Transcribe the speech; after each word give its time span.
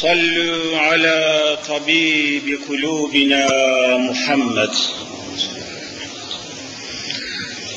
صلوا 0.00 0.78
على 0.78 1.58
طبيب 1.68 2.60
قلوبنا 2.68 3.46
محمد. 3.96 4.74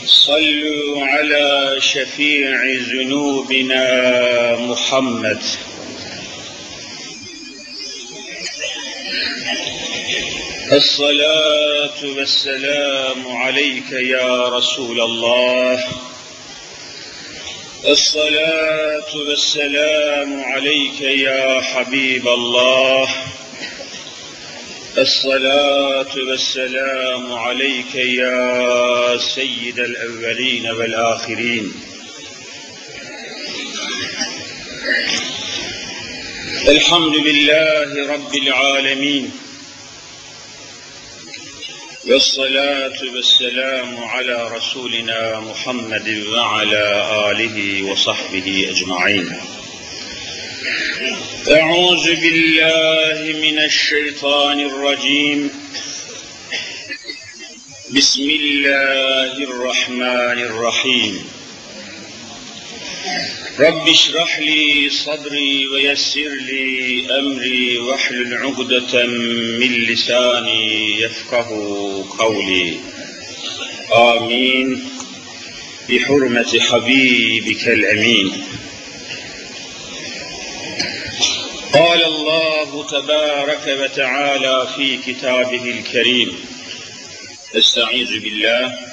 صلوا 0.06 1.06
على 1.06 1.76
شفيع 1.80 2.64
ذنوبنا 2.66 3.86
محمد. 4.56 5.42
الصلاة 10.72 12.00
والسلام 12.18 13.28
عليك 13.28 13.92
يا 13.92 14.50
رسول 14.50 15.02
الله. 15.02 15.80
الصلاة 17.88 19.16
والسلام 19.16 20.44
عليك 20.44 21.02
يا 21.02 21.62
حبيب 21.62 22.28
الله. 22.28 23.10
الصلاة 24.98 26.14
والسلام 26.30 27.34
عليك 27.34 27.96
يا 27.96 29.18
سيد 29.18 29.80
الأولين 29.80 30.72
والآخرين. 30.72 31.74
الحمد 36.68 37.16
لله 37.16 38.14
رب 38.14 38.36
العالمين. 38.36 39.32
والصلاة 42.08 43.00
والسلام 43.16 44.04
على 44.04 44.48
رسولنا 44.58 45.40
محمد 45.40 46.24
وعلى 46.28 46.86
آله 47.32 47.84
وصحبه 47.92 48.68
أجمعين. 48.70 49.38
أعوذ 51.52 52.16
بالله 52.16 53.40
من 53.40 53.60
الشيطان 53.60 54.60
الرجيم. 54.60 55.50
بسم 57.92 58.30
الله 58.30 59.44
الرحمن 59.44 60.40
الرحيم. 60.50 61.33
رب 63.60 63.88
اشرح 63.88 64.40
لي 64.40 64.90
صدري 64.90 65.68
ويسر 65.68 66.30
لي 66.30 67.06
أمري 67.20 67.78
واحلل 67.78 68.34
عقدة 68.34 69.06
من 69.60 69.74
لساني 69.74 71.02
يفقه 71.02 71.50
قولي. 72.20 72.80
آمين. 73.94 74.90
بحرمة 75.90 76.60
حبيبك 76.60 77.68
الأمين. 77.68 78.44
قال 81.74 82.06
الله 82.06 82.88
تبارك 82.88 83.80
وتعالى 83.82 84.68
في 84.76 84.98
كتابه 84.98 85.80
الكريم. 85.80 86.36
أستعيذ 87.56 88.20
بالله 88.20 88.93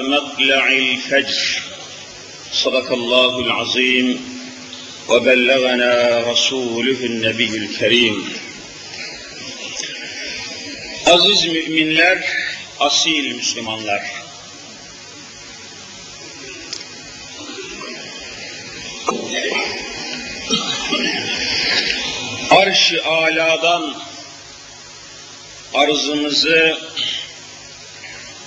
مطلع 0.00 0.68
الفجر 0.68 1.62
صدق 2.52 2.92
الله 2.92 3.40
العظيم 3.40 4.38
وبلغنا 5.08 6.20
رسوله 6.30 7.00
النبي 7.04 7.56
الكريم 7.56 8.38
Aziz 11.08 11.46
müminler, 11.46 12.24
asil 12.80 13.34
Müslümanlar. 13.34 14.02
Arş-ı 22.50 23.04
aladan 23.04 23.94
arzımızı 25.74 26.78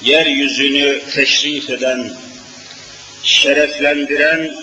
yeryüzünü 0.02 1.02
teşrif 1.14 1.70
eden, 1.70 2.12
şereflendiren 3.22 4.56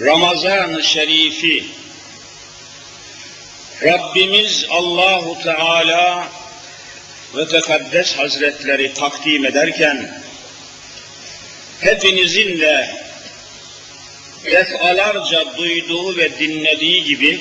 Ramazan-ı 0.00 0.82
Şerifi. 0.82 1.64
Rabbimiz 3.82 4.66
Allahu 4.70 5.42
Teala 5.42 6.28
ve 7.36 7.48
Tekaddes 7.48 8.18
Hazretleri 8.18 8.94
takdim 8.94 9.44
ederken 9.44 10.22
hepinizin 11.80 12.60
de 12.60 12.90
defalarca 14.44 15.56
duyduğu 15.56 16.16
ve 16.16 16.38
dinlediği 16.38 17.04
gibi 17.04 17.40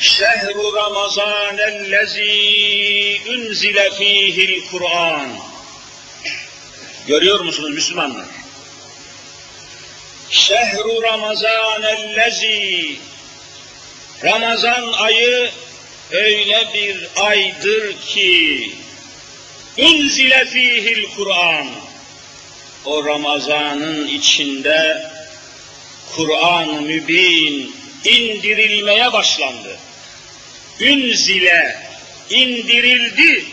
Şehru 0.00 0.74
Ramazan 0.74 1.58
ellezî 1.58 3.20
unzile 3.28 3.90
fîhil 3.90 4.62
Kur'an. 4.70 5.30
Görüyor 7.06 7.40
musunuz 7.40 7.70
Müslümanlar? 7.70 8.26
Şehru 10.30 11.02
Ramazan 11.02 11.82
ellezî 11.82 12.96
Ramazan 14.24 14.92
ayı 14.92 15.50
öyle 16.10 16.68
bir 16.74 17.08
aydır 17.16 18.00
ki 18.00 18.72
unzile 19.78 20.44
fîhil 20.44 21.06
Kur'an. 21.16 21.66
O 22.84 23.04
Ramazan'ın 23.04 24.06
içinde 24.06 25.10
Kur'an-ı 26.16 26.80
Mübin 26.80 27.76
indirilmeye 28.04 29.12
başlandı 29.12 29.78
ünzile 30.80 31.76
indirildi 32.30 33.44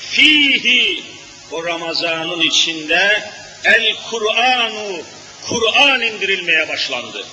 fihi 0.00 1.02
o 1.52 1.64
Ramazan'ın 1.64 2.40
içinde 2.40 3.22
el 3.64 3.96
Kur'anu 4.10 5.02
Kur'an 5.48 6.02
indirilmeye 6.02 6.68
başlandı. 6.68 7.26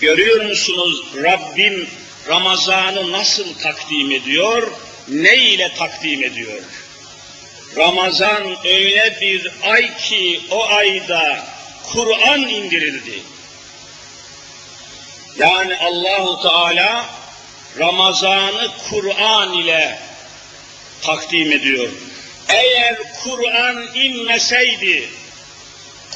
Görüyor 0.00 0.44
musunuz 0.44 1.02
Rabbim 1.16 1.88
Ramazan'ı 2.28 3.12
nasıl 3.12 3.54
takdim 3.54 4.10
ediyor, 4.10 4.70
ne 5.08 5.36
ile 5.36 5.74
takdim 5.74 6.24
ediyor? 6.24 6.62
Ramazan 7.76 8.66
öyle 8.66 9.18
bir 9.20 9.52
ay 9.62 9.96
ki 9.96 10.40
o 10.50 10.64
ayda 10.68 11.46
Kur'an 11.92 12.40
indirildi. 12.40 13.22
Yani 15.38 15.76
Allahu 15.76 16.42
Teala 16.42 17.06
Ramazan'ı 17.78 18.70
Kur'an 18.90 19.52
ile 19.52 19.98
takdim 21.02 21.52
ediyor. 21.52 21.88
Eğer 22.48 22.96
Kur'an 23.24 23.88
inmeseydi, 23.94 25.08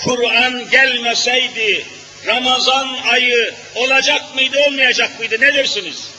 Kur'an 0.04 0.70
gelmeseydi, 0.70 1.86
Ramazan 2.26 2.88
ayı 3.10 3.54
olacak 3.75 4.34
mıydı, 4.34 4.58
olmayacak 4.66 5.19
mıydı? 5.19 5.37
Ne 5.40 5.54
dersiniz? 5.54 6.10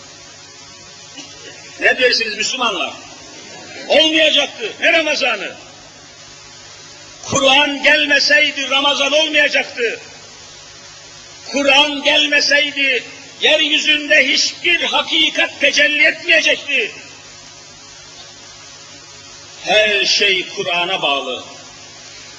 Ne 1.79 1.99
dersiniz 1.99 2.37
Müslümanlar? 2.37 2.93
Olmayacaktı. 3.87 4.73
Ne 4.79 4.93
Ramazan'ı? 4.93 5.55
Kur'an 7.29 7.83
gelmeseydi 7.83 8.69
Ramazan 8.69 9.11
olmayacaktı. 9.11 9.99
Kur'an 11.51 12.03
gelmeseydi 12.03 13.03
yeryüzünde 13.41 14.27
hiçbir 14.27 14.83
hakikat 14.83 15.59
tecelli 15.59 16.03
etmeyecekti. 16.03 16.91
Her 19.65 20.05
şey 20.05 20.47
Kur'an'a 20.55 21.01
bağlı. 21.01 21.43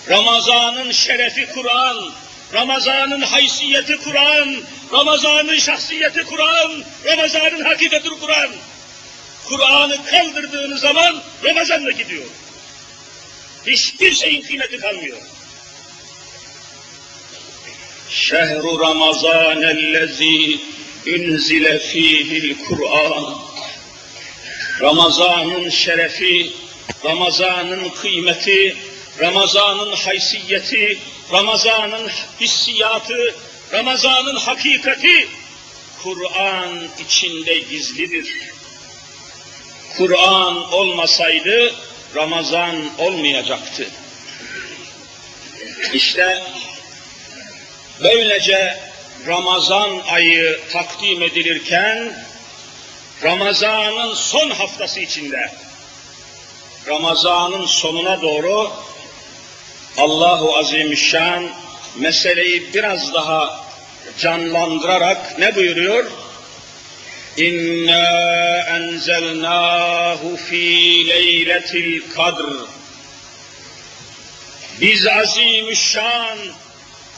Ramazan'ın 0.09 0.93
şerefi 0.93 1.47
Kur'an, 1.47 2.13
Ramazan'ın 2.55 3.21
haysiyeti 3.21 3.99
Kur'an, 3.99 4.57
Ramazan'ın 4.93 5.59
şahsiyeti 5.59 6.25
Kur'an, 6.25 6.85
Ramazan'ın 7.05 7.65
hakikati 7.65 8.09
Kur'an. 8.09 8.51
Kur'an'ı 9.45 10.07
kaldırdığınız 10.07 10.81
zaman 10.81 11.23
Ramazan 11.45 11.87
da 11.87 11.91
gidiyor. 11.91 12.27
Hiçbir 13.67 14.15
şeyin 14.15 14.43
kıymeti 14.43 14.79
kalmıyor. 14.79 15.19
Şehru 18.11 18.81
ramazan 18.81 19.63
ellezî 19.63 20.61
ünzile 21.07 21.79
fîhil 21.79 22.57
Kur'an. 22.69 23.39
Ramazanın 24.81 25.69
şerefi, 25.69 26.53
Ramazanın 27.05 27.89
kıymeti, 27.89 28.77
Ramazanın 29.21 29.93
haysiyeti, 29.93 30.99
Ramazanın 31.33 32.09
hissiyatı, 32.41 33.35
Ramazanın 33.73 34.37
hakikati 34.37 35.29
Kur'an 36.03 36.69
içinde 37.07 37.59
gizlidir. 37.59 38.33
Kur'an 39.97 40.73
olmasaydı 40.73 41.75
Ramazan 42.17 42.77
olmayacaktı. 42.99 43.87
İşte 45.93 46.43
böylece 48.03 48.77
Ramazan 49.27 50.03
ayı 50.11 50.61
takdim 50.73 51.23
edilirken 51.23 52.13
Ramazan'ın 53.23 54.15
son 54.15 54.51
haftası 54.51 55.01
içinde 55.01 55.51
Ramazan'ın 56.87 57.67
sonuna 57.67 58.23
doğru 58.23 58.73
Allahu 59.99 60.57
Azimüşşan 60.57 61.49
meseleyi 61.97 62.75
biraz 62.75 63.15
daha 63.15 63.65
canlandırarak 64.19 65.39
ne 65.39 65.57
buyuruyor? 65.57 66.11
İnna 67.37 68.59
enzelnahu 68.77 70.37
fi 70.37 71.09
leyletil 71.09 72.03
kadr. 72.17 72.45
Biz 74.81 75.07
azimüşşan 75.07 76.39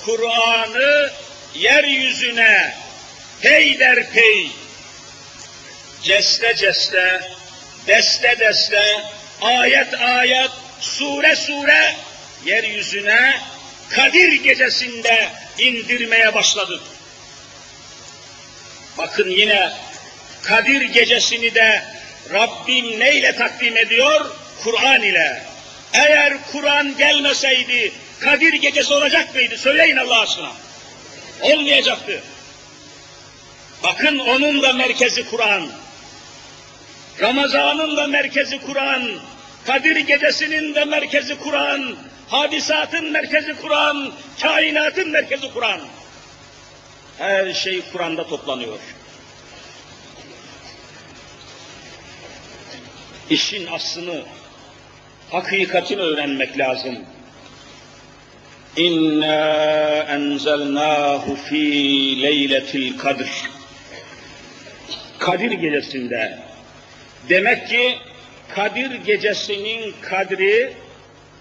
Kur'an'ı 0.04 1.10
yeryüzüne 1.54 2.74
peyderpey 3.42 4.50
ceste 6.02 6.56
ceste, 6.56 7.20
deste 7.86 8.38
deste, 8.38 9.04
ayet 9.40 9.94
ayet, 9.94 10.50
sure 10.80 11.36
sure 11.36 11.94
yeryüzüne 12.44 13.40
Kadir 13.90 14.32
gecesinde 14.32 15.28
indirmeye 15.58 16.34
başladık. 16.34 16.80
Bakın 18.98 19.30
yine 19.30 19.72
Kadir 20.42 20.80
gecesini 20.80 21.54
de 21.54 21.82
Rabbim 22.32 23.00
neyle 23.00 23.36
takdim 23.36 23.76
ediyor? 23.76 24.30
Kur'an 24.64 25.02
ile. 25.02 25.42
Eğer 25.92 26.34
Kur'an 26.52 26.96
gelmeseydi 26.96 27.92
Kadir 28.22 28.52
gecesi 28.52 28.94
olacak 28.94 29.34
mıydı? 29.34 29.58
Söyleyin 29.58 29.96
Allah 29.96 30.20
aşkına. 30.20 30.52
Olmayacaktı. 31.40 32.22
Bakın 33.82 34.18
onun 34.18 34.62
da 34.62 34.72
merkezi 34.72 35.30
Kur'an. 35.30 35.68
Ramazan'ın 37.20 37.96
da 37.96 38.06
merkezi 38.06 38.60
Kur'an. 38.60 39.02
Kadir 39.66 39.96
gecesinin 39.96 40.74
de 40.74 40.84
merkezi 40.84 41.38
Kur'an. 41.38 41.96
Hadisatın 42.28 43.10
merkezi 43.10 43.54
Kur'an. 43.54 44.12
Kainatın 44.42 45.10
merkezi 45.10 45.52
Kur'an. 45.52 45.80
Her 47.18 47.52
şey 47.52 47.82
Kur'an'da 47.92 48.26
toplanıyor. 48.26 48.78
İşin 53.30 53.66
aslını, 53.66 54.22
hakikatini 55.30 56.00
öğrenmek 56.00 56.58
lazım. 56.58 56.98
İnna 58.76 60.06
enzelnahu 60.08 61.36
fi 61.36 62.22
leyletil 62.22 62.98
kadr. 62.98 63.28
Kadir 65.18 65.50
gecesinde. 65.50 66.38
Demek 67.28 67.68
ki 67.68 67.98
Kadir 68.54 68.94
gecesinin 68.94 69.94
kadri, 70.02 70.72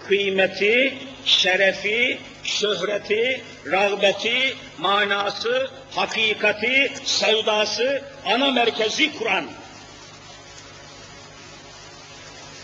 kıymeti, 0.08 0.94
şerefi, 1.24 2.18
şöhreti, 2.44 3.40
rağbeti, 3.66 4.54
manası, 4.78 5.70
hakikati, 5.90 6.92
sevdası, 7.04 8.02
ana 8.24 8.50
merkezi 8.50 9.18
Kur'an. 9.18 9.44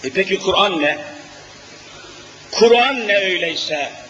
E 0.04 0.10
peki 0.10 0.38
Kur'an 0.38 0.82
ne? 0.82 0.98
Kur'an 2.52 3.08
ne 3.08 3.16
öyleyse? 3.16 4.07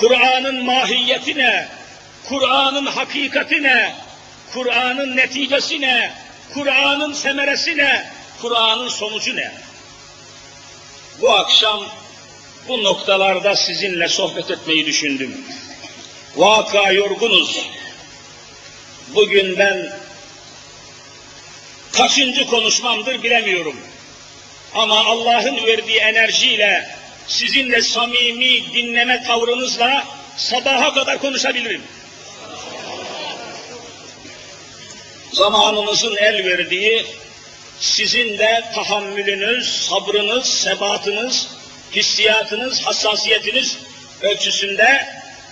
Kur'an'ın 0.00 0.64
mahiyeti 0.64 1.38
ne? 1.38 1.68
Kur'an'ın 2.28 2.86
hakikati 2.86 3.62
ne? 3.62 3.94
Kur'an'ın 4.52 5.16
neticesi 5.16 5.80
ne? 5.80 6.12
Kur'an'ın 6.54 7.12
semeresi 7.12 7.76
ne? 7.76 8.06
Kur'an'ın 8.42 8.88
sonucu 8.88 9.36
ne? 9.36 9.52
Bu 11.20 11.30
akşam 11.30 11.84
bu 12.68 12.84
noktalarda 12.84 13.56
sizinle 13.56 14.08
sohbet 14.08 14.50
etmeyi 14.50 14.86
düşündüm. 14.86 15.44
Vaka 16.36 16.92
yorgunuz. 16.92 17.66
Bugün 19.14 19.58
ben 19.58 19.92
kaçıncı 21.92 22.46
konuşmamdır 22.46 23.22
bilemiyorum. 23.22 23.76
Ama 24.74 25.04
Allah'ın 25.04 25.66
verdiği 25.66 25.98
enerjiyle, 25.98 26.96
sizinle 27.28 27.82
samimi 27.82 28.74
dinleme 28.74 29.22
tavrınızla 29.22 30.04
sabaha 30.36 30.94
kadar 30.94 31.18
konuşabilirim. 31.18 31.82
Zamanımızın 35.32 36.16
el 36.16 36.44
verdiği, 36.44 37.06
sizin 37.80 38.38
de 38.38 38.64
tahammülünüz, 38.74 39.86
sabrınız, 39.88 40.46
sebatınız, 40.46 41.48
hissiyatınız, 41.92 42.82
hassasiyetiniz 42.82 43.78
ölçüsünde 44.22 45.06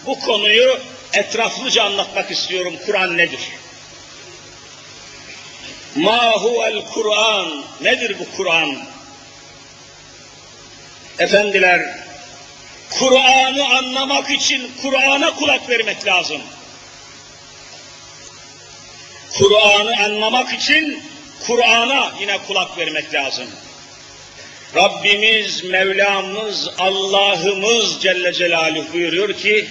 bu 0.06 0.20
konuyu 0.20 0.78
etraflıca 1.12 1.84
anlatmak 1.84 2.30
istiyorum. 2.30 2.74
Kur'an 2.86 3.16
nedir? 3.18 3.40
Ma 5.96 6.32
huvel 6.32 6.84
Kur'an? 6.94 7.64
Nedir 7.80 8.16
bu 8.18 8.36
Kur'an? 8.36 8.93
Efendiler, 11.19 11.95
Kur'an'ı 12.89 13.77
anlamak 13.77 14.31
için 14.31 14.71
Kur'an'a 14.81 15.35
kulak 15.35 15.69
vermek 15.69 16.05
lazım. 16.05 16.41
Kur'an'ı 19.37 20.03
anlamak 20.03 20.53
için 20.53 21.03
Kur'an'a 21.47 22.11
yine 22.19 22.37
kulak 22.37 22.77
vermek 22.77 23.13
lazım. 23.13 23.47
Rabbimiz, 24.75 25.63
Mevlamız, 25.63 26.69
Allah'ımız 26.77 28.01
Celle 28.01 28.33
Celaluhu 28.33 28.93
buyuruyor 28.93 29.33
ki 29.33 29.69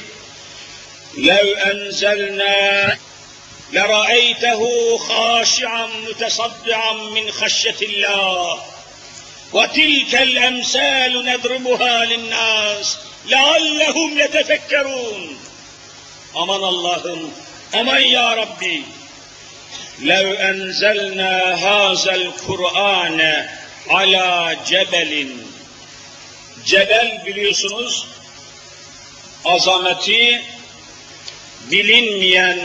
لَوْ 1.16 1.46
أَنْزَلْنَا 1.70 2.96
لَرَأَيْتَهُ 3.72 4.60
خَاشِعًا 5.08 5.86
مُتَصَدِّعًا 6.06 6.92
مِنْ 7.16 7.30
خَشَّةِ 7.30 7.78
اللّٰهِ 7.88 8.58
وَتِلْكَ 9.52 10.14
الْأَمْثَالُ 10.14 11.12
نَضْرِبُهَا 11.24 12.04
لِلنَّاسِ 12.04 12.96
لَعَلَّهُمْ 13.26 14.18
يَتَفَكَّرُونَ 14.18 15.38
Aman 16.34 16.62
Allah'ım, 16.62 17.30
aman 17.72 17.98
ya 17.98 18.36
Rabbi, 18.36 18.82
لَوْ 20.02 20.26
أَنْزَلْنَا 20.50 21.54
هَذَا 21.54 22.14
الْقُرْآنَ 22.14 23.48
ala 23.90 24.54
cebelin. 24.64 25.42
Cebel 26.64 27.22
biliyorsunuz 27.26 28.06
azameti 29.44 30.42
bilinmeyen 31.70 32.60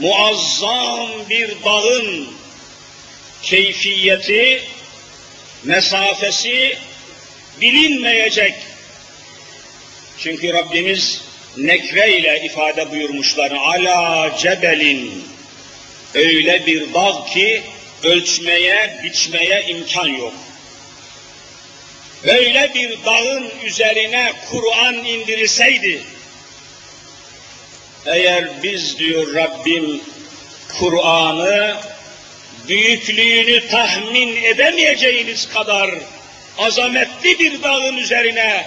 muazzam 0.00 1.08
bir 1.30 1.50
dağın 1.64 2.28
keyfiyeti, 3.42 4.62
mesafesi 5.63 6.77
bilinmeyecek. 7.61 8.53
Çünkü 10.17 10.53
Rabbimiz 10.53 11.21
nekre 11.57 12.17
ile 12.17 12.45
ifade 12.45 12.91
buyurmuşlar. 12.91 13.51
Ala 13.51 14.31
cebelin. 14.37 15.23
Öyle 16.13 16.65
bir 16.65 16.93
dağ 16.93 17.25
ki 17.25 17.61
ölçmeye, 18.03 18.99
biçmeye 19.03 19.65
imkan 19.67 20.07
yok. 20.07 20.33
Böyle 22.23 22.71
bir 22.75 22.97
dağın 23.05 23.51
üzerine 23.63 24.33
Kur'an 24.51 24.95
indirilseydi, 24.95 26.01
eğer 28.05 28.63
biz 28.63 28.99
diyor 28.99 29.33
Rabbim 29.33 30.01
Kur'an'ı 30.79 31.77
büyüklüğünü 32.68 33.68
tahmin 33.68 34.42
edemeyeceğiniz 34.42 35.48
kadar 35.48 35.90
azametli 36.58 37.38
bir 37.38 37.62
dağın 37.62 37.96
üzerine 37.96 38.66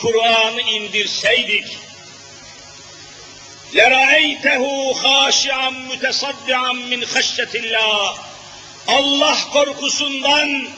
Kur'an'ı 0.00 0.60
indirseydik, 0.60 1.66
لَرَأَيْتَهُ 3.74 4.64
خَاشِعًا 5.02 5.70
مُتَصَدِّعًا 5.88 6.72
مِنْ 6.90 7.00
خَشَّةِ 7.04 7.52
اللّٰهِ 7.62 8.14
Allah 8.88 9.38
korkusundan 9.52 10.68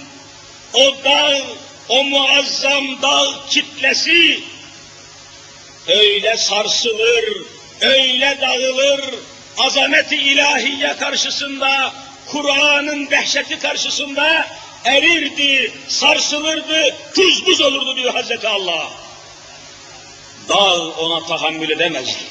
o 0.72 1.04
dağ, 1.04 1.40
o 1.88 2.04
muazzam 2.04 3.02
dağ 3.02 3.26
kitlesi 3.50 4.40
öyle 5.88 6.36
sarsılır, 6.36 7.24
öyle 7.80 8.38
dağılır, 8.40 9.00
azameti 9.58 10.16
ilahiye 10.16 10.96
karşısında, 10.96 11.92
Kur'an'ın 12.27 13.09
dehşeti 13.09 13.59
karşısında 13.59 14.47
erirdi, 14.85 15.73
sarsılırdı, 15.87 16.95
tuz 17.15 17.45
buz 17.45 17.61
olurdu 17.61 17.95
diyor 17.95 18.13
Hazreti 18.13 18.47
Allah. 18.47 18.89
Dağ 20.49 20.79
ona 20.79 21.25
tahammül 21.25 21.69
edemezdi. 21.69 22.23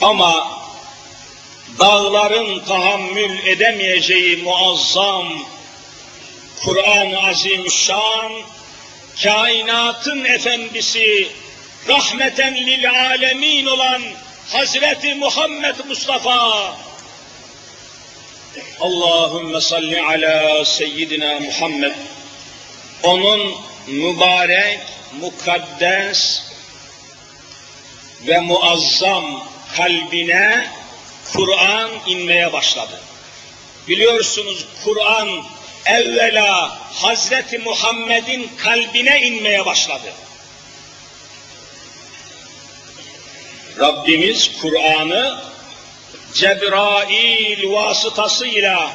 Ama 0.00 0.60
dağların 1.78 2.64
tahammül 2.64 3.46
edemeyeceği 3.46 4.36
muazzam 4.36 5.26
Kur'an-ı 6.64 7.18
Azimüşşan, 7.28 8.32
kainatın 9.22 10.24
efendisi, 10.24 11.28
rahmeten 11.88 12.54
lil 12.54 12.90
alemin 12.90 13.66
olan 13.66 14.02
Hazreti 14.52 15.14
Muhammed 15.14 15.76
Mustafa 15.88 16.76
Allahümme 18.80 19.60
salli 19.60 20.02
ala 20.02 20.64
seyyidina 20.64 21.40
Muhammed 21.40 21.92
onun 23.02 23.54
mübarek, 23.86 24.80
mukaddes 25.20 26.42
ve 28.26 28.40
muazzam 28.40 29.42
kalbine 29.76 30.66
Kur'an 31.32 31.90
inmeye 32.06 32.52
başladı. 32.52 33.00
Biliyorsunuz 33.88 34.66
Kur'an 34.84 35.28
evvela 35.86 36.78
Hazreti 36.94 37.58
Muhammed'in 37.58 38.50
kalbine 38.58 39.20
inmeye 39.20 39.66
başladı. 39.66 40.12
Rabbimiz 43.78 44.50
Kur'an'ı 44.62 45.40
Cebrail 46.34 47.70
vasıtasıyla 47.70 48.92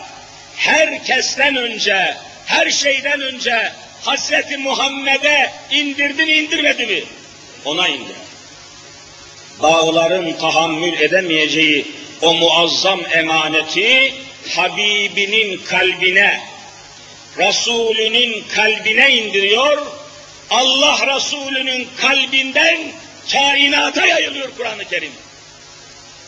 herkesten 0.55 1.55
önce, 1.55 2.17
her 2.45 2.69
şeyden 2.69 3.21
önce 3.21 3.71
Hazreti 4.01 4.57
Muhammed'e 4.57 5.51
indirdi 5.71 6.25
mi 6.25 6.31
indirmedi 6.31 6.85
mi? 6.85 7.03
Ona 7.65 7.87
indi. 7.87 8.11
Dağların 9.61 10.33
tahammül 10.33 10.99
edemeyeceği 10.99 11.85
o 12.21 12.33
muazzam 12.33 12.99
emaneti 13.13 14.13
Habibinin 14.55 15.57
kalbine, 15.57 16.41
Resulünün 17.37 18.43
kalbine 18.55 19.15
indiriyor. 19.15 19.87
Allah 20.49 21.15
Resulü'nün 21.15 21.87
kalbinden 22.01 22.77
kainata 23.31 24.05
yayılıyor 24.05 24.49
Kur'an-ı 24.57 24.85
Kerim. 24.85 25.11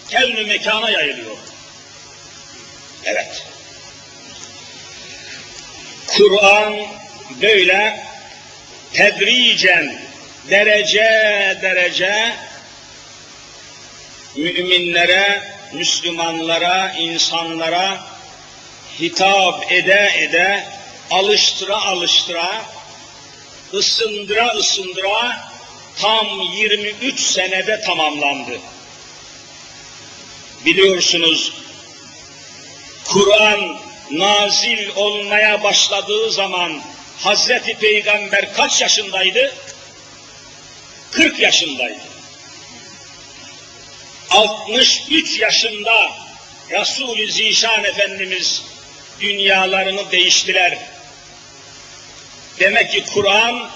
Kevn-ü 0.09 0.45
mekana 0.45 0.89
yayılıyor. 0.89 1.37
Evet. 3.05 3.43
Kur'an 6.07 6.75
böyle 7.41 8.03
tedricen, 8.93 9.99
derece 10.49 11.57
derece 11.61 12.33
müminlere, 14.35 15.41
Müslümanlara, 15.73 16.91
insanlara 16.91 18.03
hitap 18.99 19.71
ede 19.71 20.11
ede, 20.17 20.63
alıştıra 21.11 21.81
alıştıra, 21.81 22.65
ısındıra 23.73 24.47
ısındıra 24.47 25.49
tam 26.01 26.27
23 26.41 27.19
senede 27.19 27.81
tamamlandı. 27.81 28.59
Biliyorsunuz 30.65 31.53
Kur'an 33.05 33.77
nazil 34.11 34.89
olmaya 34.95 35.63
başladığı 35.63 36.31
zaman 36.31 36.81
Hazreti 37.19 37.73
Peygamber 37.77 38.53
kaç 38.53 38.81
yaşındaydı? 38.81 39.53
40 41.11 41.39
yaşındaydı. 41.39 41.99
63 44.29 45.39
yaşında 45.39 46.11
Resul-i 46.71 47.31
Zişan 47.31 47.83
Efendimiz 47.83 48.63
dünyalarını 49.21 50.11
değiştiler. 50.11 50.77
Demek 52.59 52.91
ki 52.91 53.03
Kur'an 53.13 53.69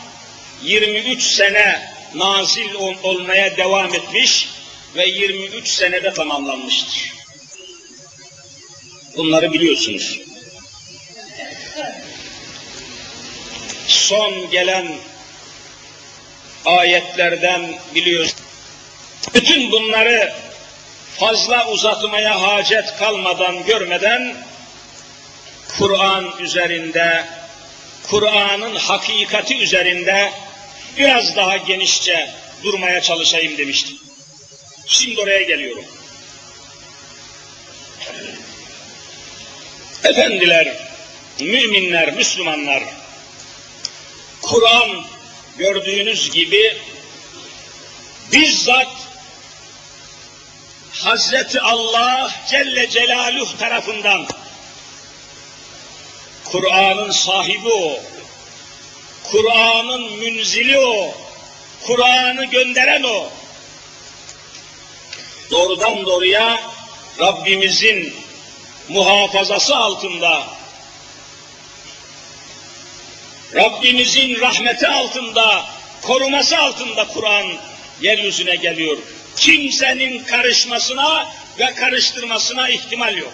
23 0.63 1.23
sene 1.23 1.91
nazil 2.15 2.73
ol 2.73 2.95
olmaya 3.03 3.57
devam 3.57 3.95
etmiş 3.95 4.49
ve 4.95 5.07
23 5.07 5.67
senede 5.67 6.13
tamamlanmıştır. 6.13 7.13
Bunları 9.17 9.53
biliyorsunuz. 9.53 10.19
Son 13.87 14.49
gelen 14.49 14.87
ayetlerden 16.65 17.79
biliyoruz. 17.95 18.35
Bütün 19.33 19.71
bunları 19.71 20.33
fazla 21.19 21.67
uzatmaya 21.67 22.41
hacet 22.41 22.97
kalmadan, 22.99 23.65
görmeden 23.65 24.35
Kur'an 25.77 26.33
üzerinde, 26.39 27.25
Kur'an'ın 28.09 28.75
hakikati 28.75 29.57
üzerinde 29.57 30.31
biraz 30.97 31.35
daha 31.35 31.57
genişçe 31.57 32.29
durmaya 32.63 33.01
çalışayım 33.01 33.57
demiştim. 33.57 33.97
Şimdi 34.85 35.21
oraya 35.21 35.41
geliyorum. 35.41 35.85
Efendiler, 40.03 40.77
müminler, 41.39 42.13
Müslümanlar, 42.13 42.83
Kur'an 44.41 45.03
gördüğünüz 45.57 46.31
gibi 46.31 46.77
bizzat 48.31 48.87
Hazreti 50.91 51.61
Allah 51.61 52.31
Celle 52.49 52.89
Celaluhu 52.89 53.57
tarafından 53.57 54.27
Kur'an'ın 56.45 57.11
sahibi 57.11 57.69
o, 57.69 57.99
Kur'an'ın 59.23 60.17
münzili 60.17 60.79
o, 60.79 61.13
Kur'an'ı 61.87 62.45
gönderen 62.45 63.03
o. 63.03 63.29
Doğrudan 65.51 66.05
doğruya 66.05 66.59
Rabbimizin 67.19 68.13
muhafazası 68.89 69.75
altında, 69.75 70.43
Rabbimizin 73.55 74.39
rahmeti 74.41 74.87
altında, 74.87 75.65
koruması 76.01 76.57
altında 76.57 77.07
Kur'an 77.07 77.47
yeryüzüne 78.01 78.55
geliyor. 78.55 78.97
Kimsenin 79.37 80.23
karışmasına 80.23 81.27
ve 81.59 81.73
karıştırmasına 81.73 82.69
ihtimal 82.69 83.17
yok. 83.17 83.33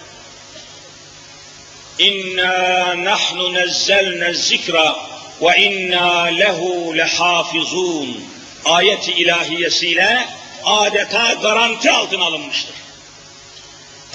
İnna 2.00 3.03
nahnu 3.03 3.53
nezzelne 3.53 4.33
zikra 4.33 4.95
ve 5.41 5.57
inna 5.57 6.24
lehu 6.24 6.97
lehafizun. 6.97 8.25
Ayet-i 8.65 9.12
ilahiyesiyle 9.12 10.27
adeta 10.67 11.33
garanti 11.33 11.91
altına 11.91 12.24
alınmıştır. 12.25 12.75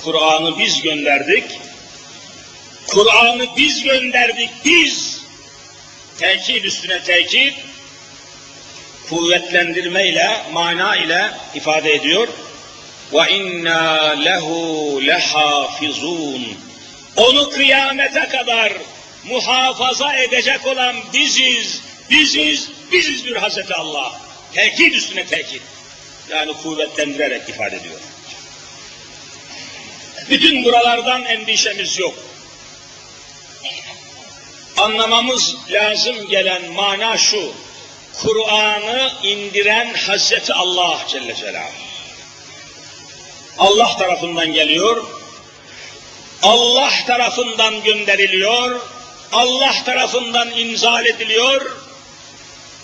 Kur'an'ı 0.04 0.59
biz 0.59 0.82
gönderdik. 0.82 1.44
Kur'an'ı 2.87 3.47
biz 3.56 3.82
gönderdik, 3.82 4.50
biz. 4.64 5.23
Tekit 6.18 6.64
üstüne 6.64 7.02
tekit, 7.02 7.54
kuvvetlendirmeyle, 9.09 10.42
mana 10.52 10.97
ile 10.97 11.30
ifade 11.54 11.94
ediyor. 11.94 12.28
Ve 13.12 13.32
inna 13.32 14.12
lehu 14.12 15.00
lehafizun. 15.06 16.47
Onu 17.16 17.50
kıyamete 17.50 18.28
kadar 18.28 18.73
muhafaza 19.25 20.14
edecek 20.14 20.66
olan 20.66 20.97
biziz, 21.12 21.80
biziz, 22.11 22.71
biziz 22.92 23.26
bir 23.26 23.37
Hazreti 23.37 23.75
Allah. 23.75 24.12
Tekit 24.54 24.94
üstüne 24.94 25.26
tekit. 25.26 25.62
Yani 26.32 26.52
kuvvetlendirerek 26.62 27.48
ifade 27.48 27.76
ediyor. 27.76 28.00
Bütün 30.30 30.64
buralardan 30.64 31.24
endişemiz 31.24 31.98
yok. 31.98 32.14
Anlamamız 34.76 35.56
lazım 35.70 36.28
gelen 36.28 36.72
mana 36.72 37.18
şu. 37.18 37.52
Kur'an'ı 38.22 39.12
indiren 39.22 39.94
Hazreti 39.94 40.54
Allah 40.54 40.98
Celle 41.08 41.34
Celaluhu. 41.34 41.72
Allah 43.58 43.96
tarafından 43.98 44.52
geliyor, 44.52 45.04
Allah 46.42 46.90
tarafından 47.06 47.82
gönderiliyor, 47.82 48.80
Allah 49.32 49.74
tarafından 49.84 50.50
inzal 50.50 51.06
ediliyor 51.06 51.81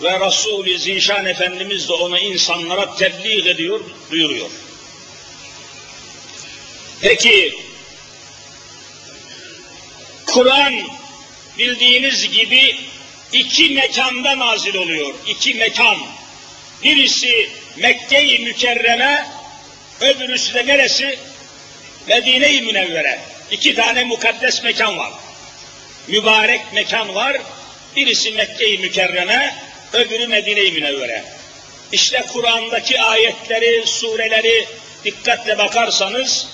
ve 0.03 0.27
Resul-i 0.27 0.79
Zişan 0.79 1.27
Efendimiz 1.27 1.89
de 1.89 1.93
onu 1.93 2.19
insanlara 2.19 2.97
tebliğ 2.97 3.49
ediyor, 3.49 3.81
duyuruyor. 4.11 4.51
Peki, 7.01 7.55
Kur'an 10.27 10.75
bildiğiniz 11.59 12.31
gibi 12.31 12.77
iki 13.33 13.71
mekanda 13.71 14.39
nazil 14.39 14.75
oluyor. 14.75 15.15
İki 15.29 15.55
mekan. 15.55 15.97
Birisi 16.85 17.51
Mekke-i 17.77 18.39
Mükerreme, 18.39 19.27
öbürüsü 20.01 20.55
de 20.55 20.67
neresi? 20.67 21.19
Medine-i 22.09 22.63
Münevvere. 22.63 23.21
İki 23.51 23.75
tane 23.75 24.05
mukaddes 24.05 24.63
mekan 24.63 24.99
var. 24.99 25.13
Mübarek 26.09 26.61
mekan 26.73 27.15
var. 27.15 27.37
Birisi 27.97 28.31
Mekke-i 28.31 28.79
Mükerreme, 28.79 29.55
öbürü 29.93 30.27
Medine-i 30.27 30.73
Münevvere. 30.73 31.25
İşte 31.93 32.25
Kur'an'daki 32.33 33.01
ayetleri, 33.01 33.87
sureleri 33.87 34.67
dikkatle 35.05 35.59
bakarsanız 35.59 36.47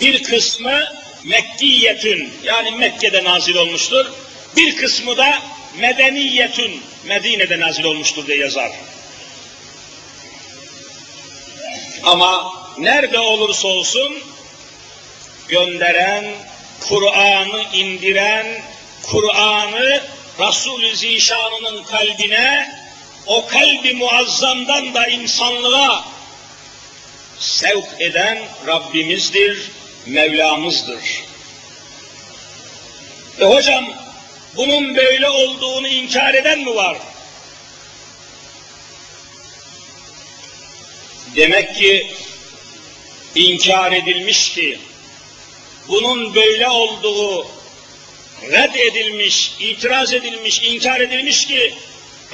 bir 0.00 0.22
kısmı 0.22 0.98
Mekkiyetün 1.24 2.32
yani 2.44 2.70
Mekke'de 2.70 3.24
nazil 3.24 3.54
olmuştur. 3.54 4.06
Bir 4.56 4.76
kısmı 4.76 5.16
da 5.16 5.42
Medeniyetün 5.78 6.82
Medine'de 7.04 7.60
nazil 7.60 7.84
olmuştur 7.84 8.26
diye 8.26 8.38
yazar. 8.38 8.70
Ama 12.02 12.52
nerede 12.78 13.18
olursa 13.18 13.68
olsun 13.68 14.18
gönderen, 15.48 16.24
Kur'an'ı 16.88 17.62
indiren, 17.72 18.46
Kur'an'ı 19.02 20.00
Resul-i 20.38 20.96
Zişan'ının 20.96 21.84
kalbine, 21.84 22.78
o 23.26 23.46
kalbi 23.46 23.94
muazzamdan 23.94 24.94
da 24.94 25.06
insanlığa 25.06 26.04
sevk 27.38 27.86
eden 27.98 28.38
Rabbimizdir, 28.66 29.70
Mevlamızdır. 30.06 31.02
E 33.40 33.44
hocam, 33.44 33.84
bunun 34.56 34.96
böyle 34.96 35.28
olduğunu 35.28 35.88
inkar 35.88 36.34
eden 36.34 36.58
mi 36.58 36.76
var? 36.76 36.98
Demek 41.36 41.76
ki 41.76 42.12
inkar 43.34 43.92
edilmiş 43.92 44.54
ki 44.54 44.78
bunun 45.88 46.34
böyle 46.34 46.68
olduğu 46.68 47.57
red 48.42 48.74
edilmiş, 48.74 49.52
itiraz 49.60 50.12
edilmiş, 50.12 50.62
inkar 50.62 51.00
edilmiş 51.00 51.46
ki 51.46 51.74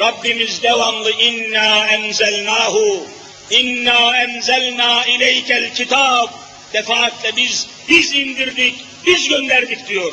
Rabbimiz 0.01 0.63
devamlı 0.63 1.11
inna 1.11 1.87
enzelnahu 1.87 3.07
inna 3.51 4.17
enzelna 4.17 5.07
ileykel 5.07 5.75
kitab 5.75 6.29
defaatle 6.73 7.37
biz 7.37 7.67
biz 7.89 8.15
indirdik, 8.15 8.75
biz 9.07 9.29
gönderdik 9.29 9.89
diyor. 9.89 10.13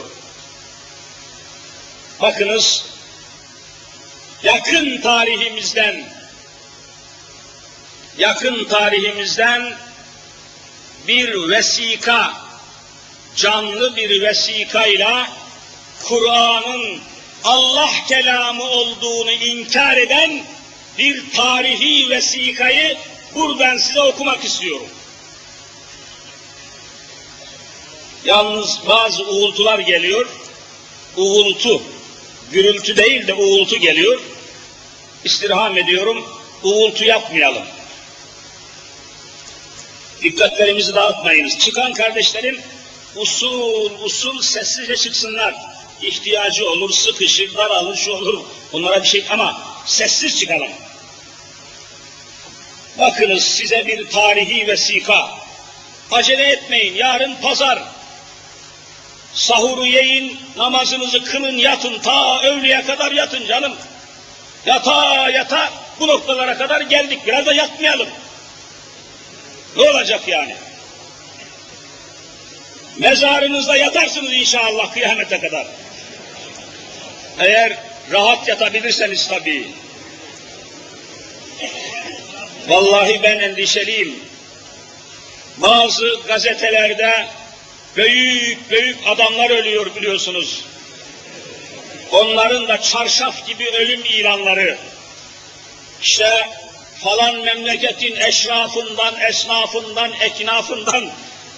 Bakınız 2.22 2.86
yakın 4.44 5.02
tarihimizden 5.02 6.04
yakın 8.18 8.66
tarihimizden 8.66 9.74
bir 11.08 11.50
vesika 11.50 12.34
canlı 13.36 13.96
bir 13.96 14.22
vesikayla 14.22 15.41
Kur'an'ın 16.04 17.00
Allah 17.44 17.90
kelamı 18.08 18.64
olduğunu 18.64 19.32
inkar 19.32 19.98
eden 19.98 20.44
bir 20.98 21.32
tarihi 21.32 22.10
vesikayı 22.10 22.98
buradan 23.36 23.78
size 23.78 24.02
okumak 24.02 24.46
istiyorum. 24.46 24.88
Yalnız 28.26 28.80
bazı 28.88 29.24
uğultular 29.24 29.80
geliyor. 29.80 30.30
Uğultu, 31.18 31.82
gürültü 32.52 32.98
değil 32.98 33.28
de 33.28 33.34
uğultu 33.34 33.78
geliyor. 33.78 34.22
İstirham 35.24 35.78
ediyorum, 35.78 36.26
uğultu 36.64 37.06
yapmayalım. 37.06 37.64
Dikkatlerimizi 40.24 40.96
dağıtmayınız. 40.96 41.60
Çıkan 41.60 41.94
kardeşlerim 41.94 42.62
usul 43.16 43.92
usul 44.04 44.42
sessizce 44.42 44.98
çıksınlar. 44.98 45.71
İhtiyacı 46.02 46.70
olur, 46.70 46.92
sıkışır, 46.92 47.56
daralır, 47.56 47.96
şu 47.96 48.12
olur. 48.12 48.44
Bunlara 48.74 49.04
bir 49.04 49.08
şey 49.08 49.26
ama 49.30 49.62
sessiz 49.86 50.40
çıkalım. 50.40 50.70
Bakınız 53.00 53.44
size 53.44 53.88
bir 53.88 54.10
tarihi 54.10 54.68
vesika. 54.68 55.30
Acele 56.12 56.44
etmeyin, 56.44 56.96
yarın 56.96 57.36
pazar. 57.36 57.84
Sahuru 59.34 59.86
yiyin, 59.86 60.40
namazınızı 60.58 61.24
kılın, 61.24 61.58
yatın, 61.58 62.00
ta 62.00 62.42
öğleye 62.44 62.82
kadar 62.82 63.12
yatın 63.12 63.46
canım. 63.46 63.74
Yata 64.66 65.30
yata 65.30 65.74
bu 66.00 66.08
noktalara 66.08 66.58
kadar 66.58 66.82
geldik, 66.82 67.20
biraz 67.28 67.46
da 67.46 67.54
yatmayalım. 67.54 68.10
Ne 69.78 69.90
olacak 69.90 70.28
yani? 70.28 70.56
Mezarınızda 72.98 73.78
yatarsınız 73.78 74.34
inşallah 74.34 74.94
kıyamete 74.94 75.40
kadar. 75.40 75.68
Eğer 77.40 77.78
rahat 78.12 78.48
yatabilirseniz 78.48 79.28
tabii. 79.28 79.68
Vallahi 82.68 83.24
ben 83.24 83.40
endişeliyim. 83.40 84.20
Bazı 85.58 86.20
gazetelerde 86.28 87.28
büyük 87.98 88.72
büyük 88.72 88.98
adamlar 89.06 89.50
ölüyor 89.50 89.96
biliyorsunuz. 89.96 90.66
Onların 92.12 92.68
da 92.68 92.82
çarşaf 92.82 93.48
gibi 93.48 93.70
ölüm 93.70 94.06
ilanları. 94.06 94.78
İşte 96.02 96.50
falan 97.04 97.36
memleketin 97.36 98.16
eşrafından, 98.16 99.20
esnafından, 99.20 100.12
eknafından 100.22 101.12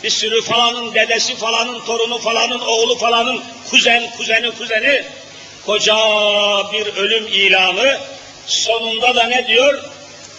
bir 0.04 0.10
sürü 0.10 0.42
falanın 0.42 0.94
dedesi, 0.94 1.36
falanın 1.36 1.86
torunu, 1.86 2.20
falanın 2.20 2.60
oğlu, 2.60 2.98
falanın 2.98 3.44
kuzen, 3.70 4.12
kuzeni, 4.18 4.52
kuzeni 4.52 5.04
koca 5.66 5.96
bir 6.74 6.96
ölüm 6.96 7.28
ilanı. 7.28 8.00
Sonunda 8.48 9.16
da 9.16 9.24
ne 9.24 9.48
diyor? 9.48 9.84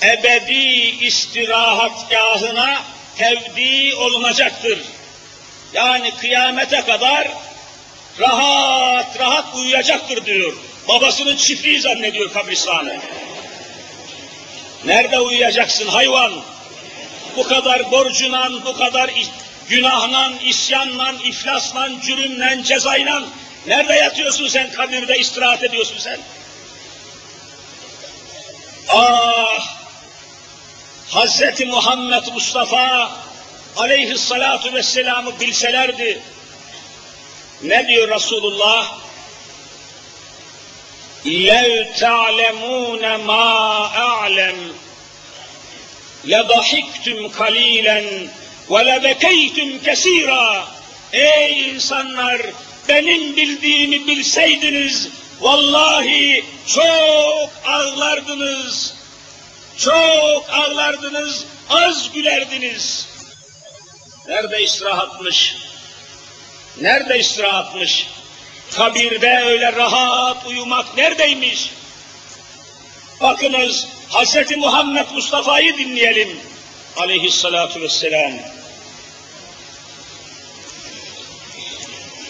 Ebedi 0.03 1.05
istirahatgahına 1.05 2.83
tevdi 3.17 3.95
olunacaktır. 3.95 4.79
Yani 5.73 6.11
kıyamete 6.11 6.81
kadar 6.81 7.29
rahat 8.21 9.21
rahat 9.21 9.55
uyuyacaktır 9.55 10.27
diyor. 10.27 10.53
Babasının 10.89 11.37
çiftliği 11.37 11.81
zannediyor 11.81 12.33
kabristanı. 12.33 12.97
Nerede 14.85 15.21
uyuyacaksın 15.21 15.89
hayvan? 15.89 16.33
Bu 17.37 17.43
kadar 17.43 17.91
borcunan, 17.91 18.65
bu 18.65 18.77
kadar 18.77 19.11
günahla, 19.69 20.33
isyanla, 20.45 21.15
iflasla, 21.25 21.89
cürümle, 22.03 22.65
cezayla 22.65 23.23
nerede 23.68 23.94
yatıyorsun 23.94 24.48
sen 24.48 24.72
kabirde 24.72 25.20
istirahat 25.20 25.64
ediyorsun 25.64 25.98
sen? 25.98 26.20
Ah! 28.90 29.80
Hazreti 31.10 31.66
Muhammed 31.66 32.28
Mustafa 32.34 33.12
aleyhissalatu 33.78 34.74
vesselam'ı 34.74 35.40
bilselerdi 35.40 36.22
ne 37.64 37.88
diyor 37.88 38.10
Resulullah? 38.10 39.00
لَوْ 41.26 41.86
تَعْلَمُونَ 42.00 43.04
مَا 43.30 43.88
أَعْلَمُ 43.98 44.74
لَضَحِكْتُمْ 46.26 47.28
قَلِيلًا 47.28 48.28
وَلَبَكَيْتُمْ 48.70 49.70
كَثِيرًا 49.86 50.68
Ey 51.14 51.70
insanlar! 51.70 52.42
Benim 52.89 53.37
bildiğimi 53.37 54.07
bilseydiniz, 54.07 55.09
vallahi 55.41 56.45
çok 56.67 57.51
ağlardınız, 57.67 58.95
çok 59.79 60.51
ağlardınız, 60.51 61.45
az 61.71 62.13
gülerdiniz. 62.13 63.09
Nerede 64.29 64.63
istirahatmış? 64.63 65.57
Nerede 66.81 67.19
istirahatmış? 67.19 68.07
Kabirde 68.77 69.43
öyle 69.47 69.73
rahat 69.73 70.47
uyumak 70.47 70.97
neredeymiş? 70.97 71.71
Bakınız 73.21 73.89
Hz. 74.11 74.57
Muhammed 74.57 75.07
Mustafa'yı 75.15 75.79
dinleyelim 75.79 76.41
aleyhissalatu 76.97 77.81
vesselam. 77.81 78.33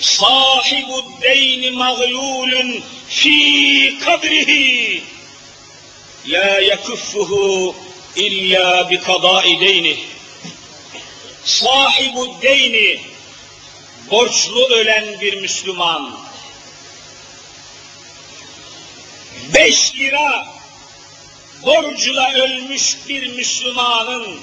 Sahibu 0.05 1.05
deyni 1.23 1.71
mağlulun 1.71 2.83
fi 3.09 3.99
kabrihi 4.05 5.03
la 6.27 6.59
yekuffuhu 6.59 7.75
illa 8.17 8.91
bi 8.91 9.01
kadai 9.01 9.61
deynih. 9.61 9.99
Sahibu 11.45 12.43
deyni 12.43 13.01
borçlu 14.11 14.65
ölen 14.65 15.21
bir 15.21 15.35
Müslüman 15.35 16.19
beş 19.55 19.95
lira 19.97 20.47
borcuyla 21.63 22.33
ölmüş 22.33 22.97
bir 23.09 23.27
Müslümanın 23.27 24.41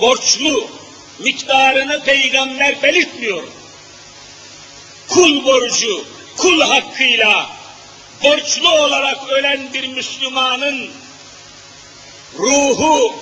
borçlu 0.00 0.70
miktarını 1.18 2.04
peygamber 2.04 2.82
belirtmiyor. 2.82 3.42
Kul 5.08 5.44
borcu, 5.44 6.04
kul 6.36 6.60
hakkıyla 6.60 7.50
borçlu 8.22 8.70
olarak 8.70 9.28
ölen 9.28 9.72
bir 9.74 9.86
Müslümanın 9.86 10.90
ruhu, 12.38 13.14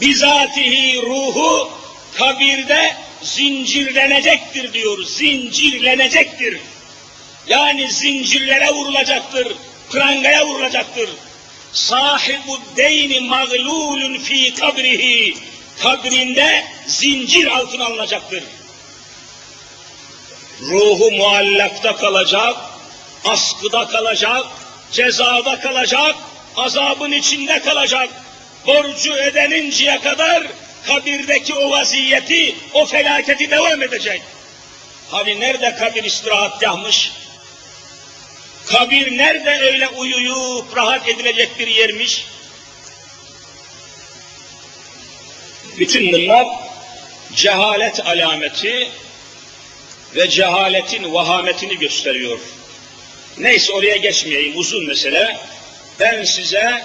bizatihi 0.00 1.02
ruhu 1.02 1.70
kabirde 2.18 2.96
zincirlenecektir 3.22 4.72
diyor, 4.72 5.04
zincirlenecektir. 5.04 6.60
Yani 7.48 7.92
zincirlere 7.92 8.70
vurulacaktır, 8.70 9.48
prangaya 9.90 10.46
vurulacaktır. 10.46 11.10
Sahibu 11.72 12.58
deyni 12.76 13.20
mağlulun 13.20 14.18
fi 14.18 14.54
kabrihi, 14.54 15.36
kabrinde 15.82 16.64
zincir 16.86 17.46
altına 17.46 17.84
alınacaktır. 17.84 18.44
Ruhu 20.68 21.10
muallakta 21.10 21.96
kalacak, 21.96 22.56
askıda 23.24 23.86
kalacak, 23.86 24.46
cezada 24.92 25.60
kalacak, 25.60 26.14
azabın 26.56 27.12
içinde 27.12 27.62
kalacak. 27.62 28.08
Borcu 28.66 29.14
ödeninceye 29.14 30.00
kadar 30.00 30.42
kabirdeki 30.86 31.54
o 31.54 31.70
vaziyeti, 31.70 32.56
o 32.72 32.86
felaketi 32.86 33.50
devam 33.50 33.82
edecek. 33.82 34.22
Hani 35.10 35.40
nerede 35.40 35.74
kabir 35.74 36.04
istirahatgahmış? 36.04 37.12
Kabir 38.66 39.18
nerede 39.18 39.60
öyle 39.60 39.88
uyuyup 39.88 40.76
rahat 40.76 41.08
edilecek 41.08 41.58
bir 41.58 41.66
yermiş? 41.66 42.24
Bütün 45.78 46.12
bunlar 46.12 46.46
cehalet 47.34 48.06
alameti 48.06 48.88
ve 50.16 50.28
cehaletin 50.28 51.12
vahametini 51.12 51.78
gösteriyor. 51.78 52.38
Neyse 53.38 53.72
oraya 53.72 53.96
geçmeyeyim 53.96 54.58
uzun 54.58 54.86
mesele. 54.86 55.36
Ben 56.00 56.24
size 56.24 56.82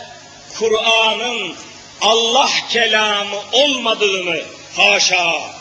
Kur'an'ın 0.59 1.55
Allah 2.01 2.49
kelamı 2.69 3.37
olmadığını 3.51 4.41
haşa 4.75 5.57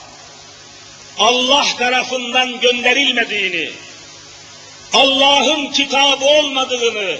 Allah 1.18 1.66
tarafından 1.79 2.61
gönderilmediğini 2.61 3.70
Allah'ın 4.92 5.72
kitabı 5.72 6.24
olmadığını 6.24 7.16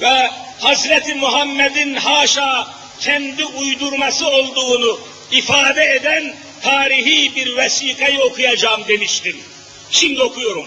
ve 0.00 0.30
Hazreti 0.60 1.14
Muhammed'in 1.14 1.94
haşa 1.94 2.66
kendi 3.00 3.44
uydurması 3.44 4.28
olduğunu 4.28 5.00
ifade 5.30 5.94
eden 5.94 6.34
tarihi 6.62 7.36
bir 7.36 7.56
vesikayı 7.56 8.20
okuyacağım 8.20 8.88
demiştim. 8.88 9.36
Şimdi 9.90 10.22
okuyorum. 10.22 10.66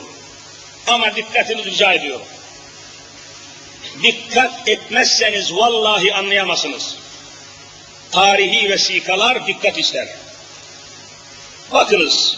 Ama 0.87 1.15
dikkatinizi 1.15 1.71
rica 1.71 1.93
ediyorum. 1.93 2.25
Dikkat 4.03 4.67
etmezseniz 4.67 5.53
vallahi 5.53 6.13
anlayamazsınız. 6.13 6.95
Tarihi 8.11 8.69
vesikalar 8.69 9.47
dikkat 9.47 9.77
ister. 9.77 10.07
Bakınız, 11.71 12.37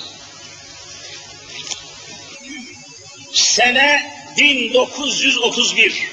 Sene 3.35 4.15
1931. 4.37 6.07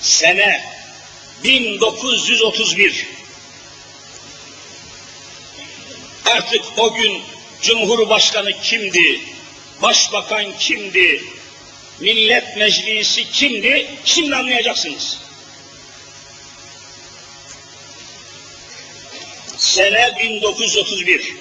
Sene 0.00 0.64
1931. 1.44 3.06
Artık 6.24 6.62
o 6.76 6.94
gün 6.94 7.22
Cumhurbaşkanı 7.62 8.52
kimdi? 8.62 9.20
Başbakan 9.82 10.58
kimdi? 10.58 11.24
Millet 12.00 12.56
Meclisi 12.56 13.30
kimdi? 13.30 13.86
Şimdi 14.04 14.36
anlayacaksınız. 14.36 15.20
Sene 19.56 20.16
1931. 20.22 21.34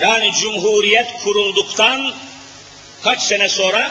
Yani 0.00 0.32
Cumhuriyet 0.32 1.06
kurulduktan 1.24 2.14
Kaç 3.02 3.22
sene 3.22 3.48
sonra? 3.48 3.90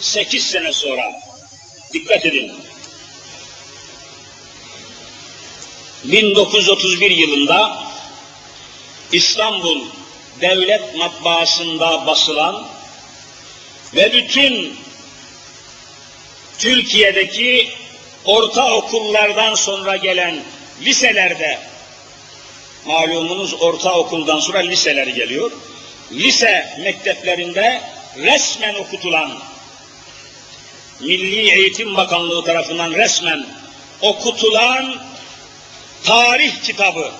Sekiz 0.00 0.46
sene 0.46 0.72
sonra. 0.72 1.12
Dikkat 1.92 2.26
edin. 2.26 2.52
1931 6.04 7.10
yılında 7.10 7.84
İstanbul 9.14 9.80
Devlet 10.40 10.96
Matbaası'nda 10.96 12.06
basılan 12.06 12.66
ve 13.94 14.12
bütün 14.12 14.76
Türkiye'deki 16.58 17.68
ortaokullardan 18.24 19.54
sonra 19.54 19.96
gelen 19.96 20.36
liselerde 20.82 21.58
malumunuz 22.86 23.54
ortaokuldan 23.54 24.40
sonra 24.40 24.58
liseler 24.58 25.06
geliyor. 25.06 25.50
Lise 26.12 26.78
mekteplerinde 26.80 27.80
resmen 28.16 28.74
okutulan, 28.74 29.32
Milli 31.00 31.50
Eğitim 31.50 31.96
Bakanlığı 31.96 32.44
tarafından 32.44 32.94
resmen 32.94 33.46
okutulan 34.00 34.96
tarih 36.04 36.62
kitabı, 36.62 37.10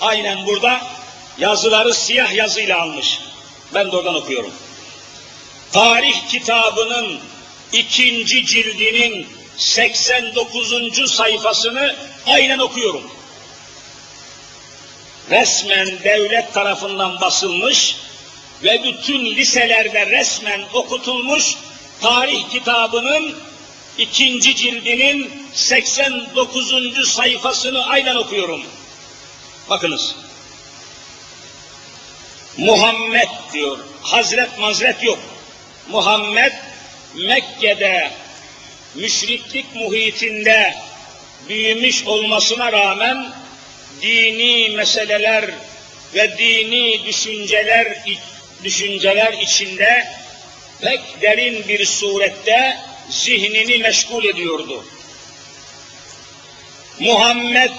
aynen 0.00 0.46
burada 0.46 1.01
yazıları 1.38 1.94
siyah 1.94 2.34
yazıyla 2.34 2.80
almış. 2.80 3.20
Ben 3.74 3.92
de 3.92 3.96
oradan 3.96 4.14
okuyorum. 4.14 4.52
Tarih 5.72 6.28
kitabının 6.28 7.20
ikinci 7.72 8.46
cildinin 8.46 9.26
89. 9.56 11.10
sayfasını 11.12 11.96
aynen 12.26 12.58
okuyorum. 12.58 13.10
Resmen 15.30 15.88
devlet 16.04 16.54
tarafından 16.54 17.20
basılmış 17.20 17.96
ve 18.62 18.82
bütün 18.84 19.24
liselerde 19.24 20.06
resmen 20.06 20.62
okutulmuş 20.72 21.54
tarih 22.00 22.50
kitabının 22.50 23.34
ikinci 23.98 24.56
cildinin 24.56 25.48
89. 25.54 27.08
sayfasını 27.08 27.86
aynen 27.86 28.16
okuyorum. 28.16 28.62
Bakınız. 29.70 30.14
Muhammed 32.56 33.28
diyor. 33.52 33.78
Hazret 34.02 34.58
mazret 34.58 35.02
yok. 35.02 35.18
Muhammed 35.88 36.52
Mekke'de 37.14 38.10
müşriklik 38.94 39.74
muhitinde 39.74 40.74
büyümüş 41.48 42.06
olmasına 42.06 42.72
rağmen 42.72 43.32
dini 44.02 44.76
meseleler 44.76 45.44
ve 46.14 46.38
dini 46.38 47.04
düşünceler 47.04 48.04
düşünceler 48.64 49.32
içinde 49.32 50.08
pek 50.80 51.00
derin 51.22 51.68
bir 51.68 51.86
surette 51.86 52.76
zihnini 53.10 53.78
meşgul 53.78 54.24
ediyordu. 54.24 54.84
Muhammed 57.00 57.70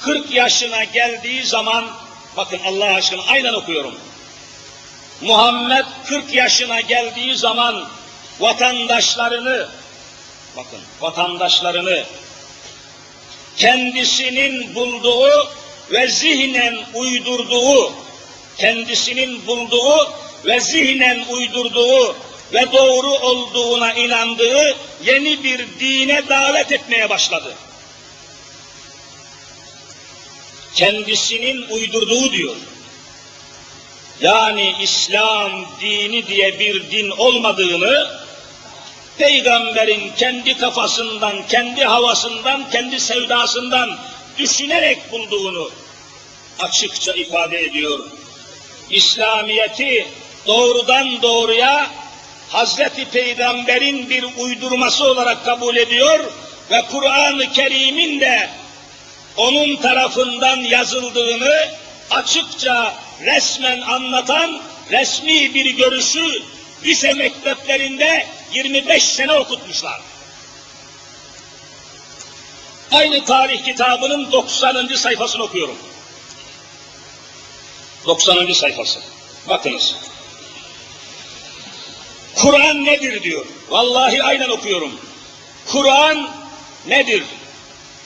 40 0.00 0.30
yaşına 0.30 0.84
geldiği 0.84 1.44
zaman, 1.44 1.90
bakın 2.36 2.60
Allah 2.64 2.94
aşkına 2.94 3.22
aynen 3.22 3.52
okuyorum. 3.52 3.94
Muhammed 5.20 5.84
40 6.06 6.34
yaşına 6.34 6.80
geldiği 6.80 7.36
zaman 7.36 7.88
vatandaşlarını, 8.40 9.68
bakın 10.56 10.80
vatandaşlarını 11.00 12.04
kendisinin 13.56 14.74
bulduğu 14.74 15.50
ve 15.90 16.08
zihnen 16.08 16.78
uydurduğu, 16.94 17.92
kendisinin 18.58 19.46
bulduğu 19.46 20.12
ve 20.44 20.60
zihnen 20.60 21.24
uydurduğu 21.28 22.16
ve 22.52 22.72
doğru 22.72 23.10
olduğuna 23.10 23.92
inandığı 23.92 24.76
yeni 25.04 25.44
bir 25.44 25.66
dine 25.80 26.28
davet 26.28 26.72
etmeye 26.72 27.10
başladı. 27.10 27.54
Kendisinin 30.74 31.66
uydurduğu 31.68 32.32
diyor. 32.32 32.56
Yani 34.22 34.74
İslam 34.80 35.50
dini 35.80 36.26
diye 36.26 36.58
bir 36.58 36.90
din 36.90 37.10
olmadığını, 37.10 38.10
peygamberin 39.18 40.12
kendi 40.16 40.58
kafasından, 40.58 41.46
kendi 41.48 41.84
havasından, 41.84 42.70
kendi 42.70 43.00
sevdasından 43.00 43.98
düşünerek 44.38 45.12
bulduğunu 45.12 45.70
açıkça 46.58 47.12
ifade 47.12 47.60
ediyor. 47.60 47.98
İslamiyeti 48.90 50.06
doğrudan 50.46 51.22
doğruya 51.22 51.90
Hazreti 52.48 53.04
Peygamber'in 53.04 54.10
bir 54.10 54.24
uydurması 54.38 55.04
olarak 55.04 55.44
kabul 55.44 55.76
ediyor 55.76 56.20
ve 56.70 56.82
Kur'an-ı 56.90 57.52
Kerim'in 57.52 58.20
de 58.20 58.50
onun 59.36 59.76
tarafından 59.76 60.56
yazıldığını 60.56 61.68
açıkça 62.10 62.94
resmen 63.24 63.80
anlatan 63.80 64.62
resmi 64.90 65.54
bir 65.54 65.70
görüşü 65.70 66.42
lise 66.84 67.12
mekteplerinde 67.12 68.26
25 68.52 69.02
sene 69.04 69.32
okutmuşlar. 69.32 70.00
Aynı 72.92 73.24
tarih 73.24 73.64
kitabının 73.64 74.32
90. 74.32 74.88
sayfasını 74.96 75.42
okuyorum. 75.42 75.76
90. 78.06 78.52
sayfası. 78.52 79.00
Bakınız. 79.48 79.96
Kur'an 82.34 82.84
nedir 82.84 83.22
diyor. 83.22 83.46
Vallahi 83.68 84.22
aynen 84.22 84.48
okuyorum. 84.48 85.00
Kur'an 85.66 86.30
nedir? 86.86 87.22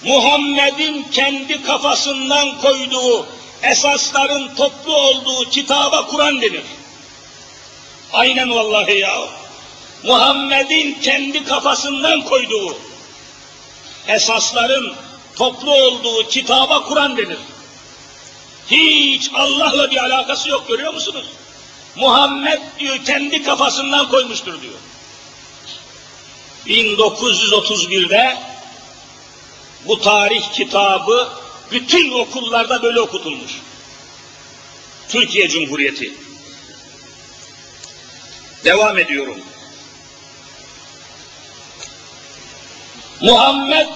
Muhammed'in 0.05 1.07
kendi 1.13 1.63
kafasından 1.63 2.61
koyduğu 2.61 3.27
esasların 3.63 4.55
toplu 4.55 4.97
olduğu 4.97 5.51
kitaba 5.51 6.07
Kur'an 6.07 6.41
denir. 6.41 6.65
Aynen 8.13 8.51
vallahi 8.51 8.99
ya. 8.99 9.21
Muhammed'in 10.03 10.95
kendi 10.95 11.45
kafasından 11.45 12.25
koyduğu 12.25 12.77
esasların 14.09 14.95
toplu 15.37 15.75
olduğu 15.75 16.29
kitaba 16.29 16.83
Kur'an 16.83 17.17
denir. 17.17 17.39
Hiç 18.71 19.31
Allah'la 19.35 19.91
bir 19.91 19.97
alakası 19.97 20.49
yok 20.49 20.69
görüyor 20.69 20.95
musunuz? 20.95 21.27
Muhammed 21.97 22.61
diyor 22.79 23.05
kendi 23.05 23.43
kafasından 23.43 24.09
koymuştur 24.09 24.63
diyor. 24.63 24.75
1931'de 26.67 28.37
bu 29.87 30.01
tarih 30.01 30.53
kitabı 30.53 31.29
bütün 31.71 32.13
okullarda 32.13 32.83
böyle 32.83 33.01
okutulmuş. 33.01 33.53
Türkiye 35.09 35.49
Cumhuriyeti. 35.49 36.13
Devam 38.65 38.99
ediyorum. 38.99 39.39
Muhammed 43.21 43.89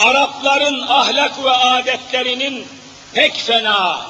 Arapların 0.00 0.80
ahlak 0.80 1.44
ve 1.44 1.50
adetlerinin 1.50 2.66
pek 3.14 3.36
fena 3.36 4.06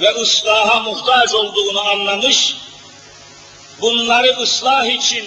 ve 0.00 0.10
ıslaha 0.10 0.80
muhtaç 0.80 1.34
olduğunu 1.34 1.88
anlamış, 1.88 2.56
bunları 3.80 4.36
ıslah 4.42 4.86
için 4.86 5.24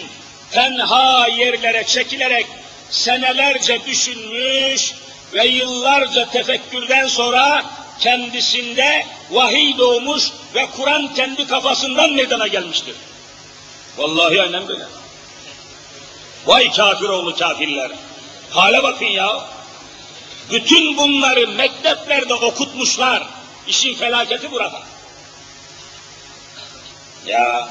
tenha 0.51 1.27
yerlere 1.27 1.83
çekilerek 1.83 2.45
senelerce 2.89 3.85
düşünmüş 3.85 4.93
ve 5.33 5.45
yıllarca 5.45 6.29
tefekkürden 6.29 7.07
sonra 7.07 7.65
kendisinde 7.99 9.05
vahiy 9.31 9.77
doğmuş 9.77 10.31
ve 10.55 10.67
Kur'an 10.77 11.13
kendi 11.13 11.47
kafasından 11.47 12.13
meydana 12.13 12.47
gelmiştir. 12.47 12.95
Vallahi 13.97 14.41
aynen 14.41 14.67
böyle. 14.67 14.83
Vay 16.45 16.71
kafir 16.71 17.09
oğlu 17.09 17.35
kafirler. 17.35 17.91
Hale 18.49 18.83
bakın 18.83 19.05
ya. 19.05 19.45
Bütün 20.51 20.97
bunları 20.97 21.47
mekteplerde 21.47 22.33
okutmuşlar. 22.33 23.23
İşin 23.67 23.93
felaketi 23.93 24.51
burada. 24.51 24.81
Ya 27.25 27.69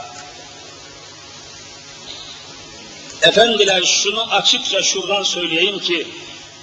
efendiler 3.22 3.82
şunu 3.82 4.34
açıkça 4.34 4.82
şuradan 4.82 5.22
söyleyeyim 5.22 5.78
ki 5.78 6.08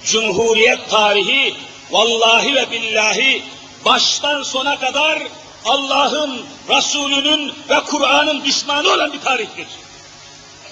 Cumhuriyet 0.06 0.90
tarihi 0.90 1.56
vallahi 1.92 2.56
ve 2.56 2.72
billahi 2.72 3.44
baştan 3.86 4.44
sona 4.44 4.80
kadar 4.80 5.24
Allah'ın, 5.66 6.46
Resulünün 6.70 7.54
ve 7.70 7.80
Kur'an'ın 7.80 8.46
düşmanı 8.46 8.94
olan 8.94 9.14
bir 9.14 9.22
tarihtir. 9.22 9.68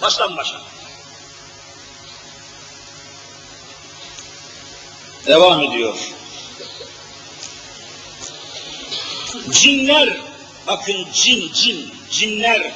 Baştan 0.02 0.38
başa. 0.38 0.62
Devam 5.28 5.62
ediyor. 5.62 5.98
Cinler, 9.50 10.10
bakın 10.68 11.08
cin, 11.14 11.54
cin, 11.54 11.94
cinler, 12.12 12.72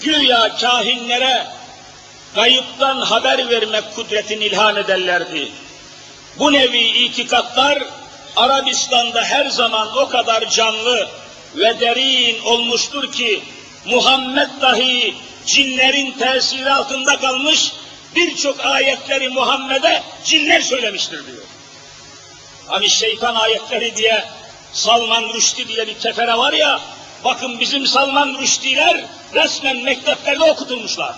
güya 0.00 0.56
kahinlere 0.56 1.46
kayıptan 2.34 3.00
haber 3.00 3.50
vermek 3.50 3.94
kudretini 3.94 4.44
ilhan 4.44 4.76
ederlerdi. 4.76 5.52
Bu 6.38 6.52
nevi 6.52 6.78
itikatlar 6.78 7.82
Arabistan'da 8.36 9.24
her 9.24 9.46
zaman 9.46 9.96
o 9.96 10.08
kadar 10.08 10.50
canlı 10.50 11.08
ve 11.54 11.80
derin 11.80 12.42
olmuştur 12.44 13.12
ki 13.12 13.42
Muhammed 13.84 14.48
dahi 14.60 15.14
cinlerin 15.46 16.12
tesiri 16.12 16.72
altında 16.72 17.20
kalmış 17.20 17.72
birçok 18.16 18.66
ayetleri 18.66 19.28
Muhammed'e 19.28 20.02
cinler 20.24 20.60
söylemiştir 20.60 21.26
diyor. 21.26 21.44
Hani 22.66 22.90
şeytan 22.90 23.34
ayetleri 23.34 23.96
diye 23.96 24.24
Salman 24.72 25.24
Rushdie 25.34 25.68
diye 25.68 25.86
bir 25.86 25.98
kefere 25.98 26.38
var 26.38 26.52
ya, 26.52 26.80
bakın 27.24 27.60
bizim 27.60 27.86
Salman 27.86 28.36
Rushdie'ler 28.40 29.04
resmen 29.34 29.76
mekteplerde 29.76 30.44
okutulmuşlar. 30.44 31.14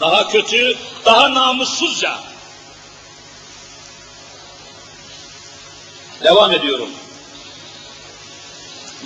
Daha 0.00 0.28
kötü, 0.28 0.76
daha 1.04 1.34
namussuzca. 1.34 2.18
Devam 6.24 6.52
ediyorum. 6.52 6.88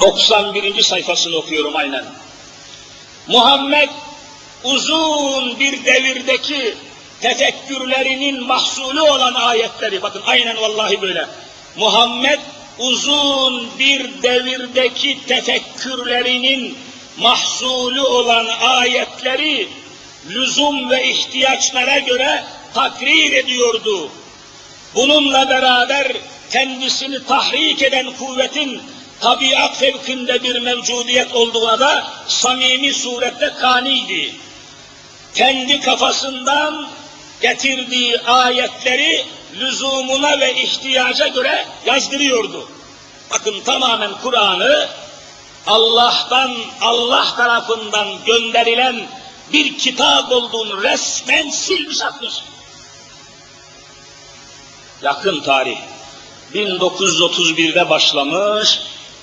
91. 0.00 0.82
sayfasını 0.82 1.36
okuyorum 1.36 1.76
aynen. 1.76 2.04
Muhammed 3.26 3.88
uzun 4.64 5.60
bir 5.60 5.84
devirdeki 5.84 6.74
tefekkürlerinin 7.20 8.42
mahsulü 8.42 9.00
olan 9.00 9.34
ayetleri, 9.34 10.02
bakın 10.02 10.22
aynen 10.26 10.56
vallahi 10.56 11.02
böyle. 11.02 11.26
Muhammed 11.76 12.38
uzun 12.78 13.78
bir 13.78 14.22
devirdeki 14.22 15.26
tefekkürlerinin 15.26 16.78
mahsulü 17.18 18.00
olan 18.00 18.46
ayetleri 18.60 19.68
lüzum 20.28 20.90
ve 20.90 21.08
ihtiyaçlara 21.08 21.98
göre 21.98 22.44
takrir 22.74 23.32
ediyordu. 23.32 24.10
Bununla 24.94 25.48
beraber 25.48 26.12
kendisini 26.50 27.26
tahrik 27.26 27.82
eden 27.82 28.12
kuvvetin 28.18 28.82
tabiat 29.20 29.76
fevkinde 29.76 30.42
bir 30.42 30.58
mevcudiyet 30.58 31.34
olduğuna 31.34 31.80
da 31.80 32.06
samimi 32.28 32.94
surette 32.94 33.52
kaniydi. 33.60 34.34
Kendi 35.34 35.80
kafasından 35.80 36.88
getirdiği 37.40 38.20
ayetleri 38.20 39.24
lüzumuna 39.54 40.40
ve 40.40 40.54
ihtiyaca 40.54 41.26
göre 41.26 41.66
yazdırıyordu. 41.86 42.68
Bakın 43.30 43.60
tamamen 43.64 44.12
Kur'an'ı 44.22 44.88
Allah'tan, 45.66 46.56
Allah 46.80 47.36
tarafından 47.36 48.08
gönderilen 48.26 49.06
bir 49.52 49.78
kitap 49.78 50.32
olduğunu 50.32 50.82
resmen 50.82 51.50
silmiş 51.50 52.02
atmış. 52.02 52.34
Yakın 55.02 55.40
tarih. 55.40 55.78
1931'de 56.56 57.90
başlamış, 57.90 58.80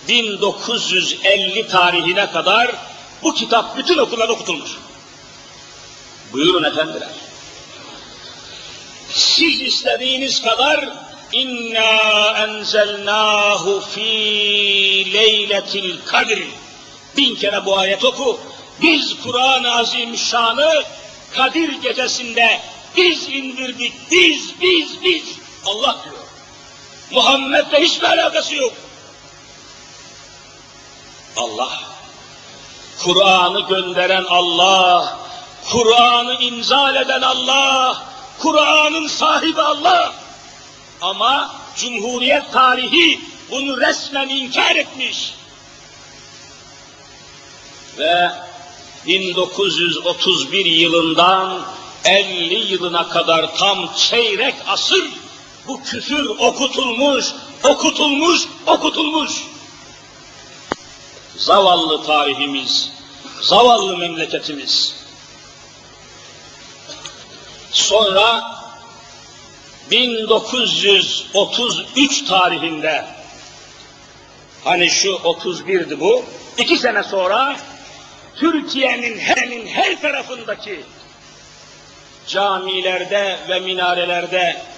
1950 0.07 1.67
tarihine 1.67 2.31
kadar 2.31 2.71
bu 3.23 3.33
kitap 3.33 3.77
bütün 3.77 3.97
okullarda 3.97 4.33
okutulmuş. 4.33 4.71
Buyurun 6.33 6.63
efendiler. 6.63 7.09
Siz 9.09 9.61
istediğiniz 9.61 10.41
kadar 10.41 10.89
inna 11.31 12.37
enzelnahu 12.37 13.81
fi 13.81 14.01
leyletil 15.13 15.97
kadir 16.05 16.43
bin 17.17 17.35
kere 17.35 17.65
bu 17.65 17.77
ayet 17.77 18.05
oku 18.05 18.39
Biz 18.81 19.21
Kur'an-ı 19.23 19.71
Azimüşşan'ı 19.71 20.83
Kadir 21.35 21.81
gecesinde 21.81 22.61
biz 22.97 23.29
indirdik, 23.29 23.93
biz, 24.11 24.53
biz, 24.61 25.03
biz. 25.03 25.23
Allah 25.65 25.97
diyor. 26.03 26.22
Muhammed'le 27.11 27.73
hiçbir 27.79 28.07
alakası 28.07 28.55
yok. 28.55 28.73
Allah. 31.37 31.79
Kur'an'ı 33.03 33.61
gönderen 33.61 34.25
Allah, 34.29 35.19
Kur'an'ı 35.71 36.33
inzal 36.33 36.95
eden 36.95 37.21
Allah, 37.21 38.03
Kur'an'ın 38.39 39.07
sahibi 39.07 39.61
Allah. 39.61 40.13
Ama 41.01 41.55
Cumhuriyet 41.75 42.51
tarihi 42.51 43.21
bunu 43.51 43.81
resmen 43.81 44.29
inkar 44.29 44.75
etmiş. 44.75 45.33
Ve 47.97 48.31
1931 49.07 50.65
yılından 50.65 51.61
50 52.05 52.73
yılına 52.73 53.09
kadar 53.09 53.55
tam 53.55 53.93
çeyrek 53.95 54.55
asır 54.67 55.03
bu 55.67 55.83
küfür 55.83 56.25
okutulmuş, 56.25 57.25
okutulmuş, 57.63 58.41
okutulmuş. 58.67 59.31
Zavallı 61.37 62.05
tarihimiz, 62.05 62.91
zavallı 63.41 63.97
memleketimiz. 63.97 64.95
Sonra 67.71 68.53
1933 69.91 72.25
tarihinde 72.25 73.05
hani 74.63 74.89
şu 74.89 75.09
31'di 75.09 75.99
bu, 75.99 76.25
iki 76.57 76.77
sene 76.77 77.03
sonra 77.03 77.57
Türkiye'nin 78.35 79.19
hemen 79.19 79.67
her 79.67 80.01
tarafındaki 80.01 80.83
camilerde 82.27 83.39
ve 83.49 83.59
minarelerde 83.59 84.72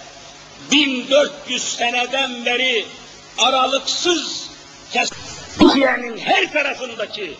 1400 0.71 1.63
seneden 1.63 2.45
beri 2.45 2.85
aralıksız 3.37 4.49
Türkiye'nin 5.59 6.17
her 6.17 6.53
tarafındaki 6.53 7.37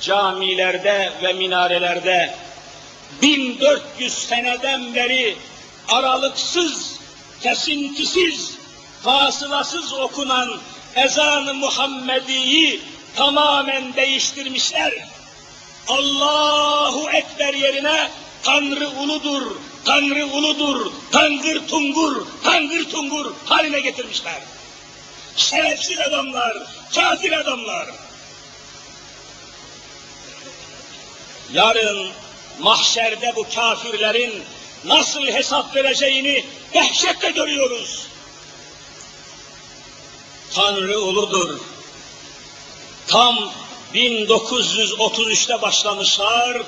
camilerde 0.00 1.12
ve 1.22 1.32
minarelerde 1.32 2.34
1400 3.22 4.14
seneden 4.14 4.94
beri 4.94 5.36
aralıksız, 5.88 7.00
kesintisiz, 7.42 8.54
fasılasız 9.02 9.92
okunan 9.92 10.48
ezan-ı 10.96 11.54
Muhammedi'yi 11.54 12.82
tamamen 13.16 13.94
değiştirmişler. 13.94 14.92
Allahu 15.88 17.10
Ekber 17.10 17.54
yerine 17.54 18.10
Tanrı 18.42 18.88
uludur, 18.88 19.56
Tanrı 19.84 20.26
uludur, 20.26 20.92
Tangır 21.12 21.68
tungur, 21.68 22.26
Tangır 22.44 22.84
tungur 22.90 23.32
haline 23.44 23.80
getirmişler. 23.80 24.42
Şerefsiz 25.36 25.98
adamlar, 25.98 26.56
kafir 26.94 27.32
adamlar. 27.32 27.88
Yarın 31.52 32.08
mahşerde 32.58 33.32
bu 33.36 33.46
kafirlerin 33.54 34.42
nasıl 34.84 35.26
hesap 35.26 35.76
vereceğini 35.76 36.44
dehşetle 36.74 37.30
görüyoruz. 37.30 38.06
Tanrı 40.54 41.00
uludur. 41.00 41.60
Tam 43.06 43.52
1933'te 43.94 45.62
başlamışlar, 45.62 46.62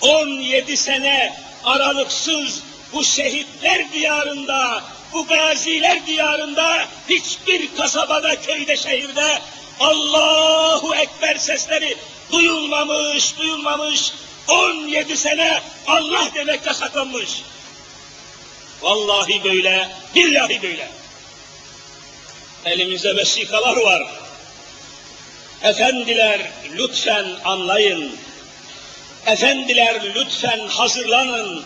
17 0.00 0.76
sene 0.76 1.40
aralıksız 1.64 2.62
bu 2.92 3.04
şehitler 3.04 3.92
diyarında, 3.92 4.82
bu 5.12 5.26
gaziler 5.26 6.06
diyarında, 6.06 6.84
hiçbir 7.08 7.76
kasabada, 7.76 8.40
köyde, 8.40 8.76
şehirde 8.76 9.38
Allahu 9.80 10.94
Ekber 10.94 11.36
sesleri 11.36 11.96
duyulmamış, 12.32 13.38
duyulmamış, 13.38 14.12
17 14.48 15.16
sene 15.16 15.60
Allah 15.86 16.28
demek 16.34 16.66
yasaklanmış. 16.66 17.42
Vallahi 18.82 19.44
böyle, 19.44 19.88
billahi 20.14 20.62
böyle. 20.62 20.88
Elimizde 22.64 23.16
vesikalar 23.16 23.76
var. 23.76 24.02
Efendiler 25.62 26.50
lütfen 26.76 27.26
anlayın. 27.44 28.16
Efendiler 29.26 30.14
lütfen 30.14 30.60
hazırlanın. 30.68 31.64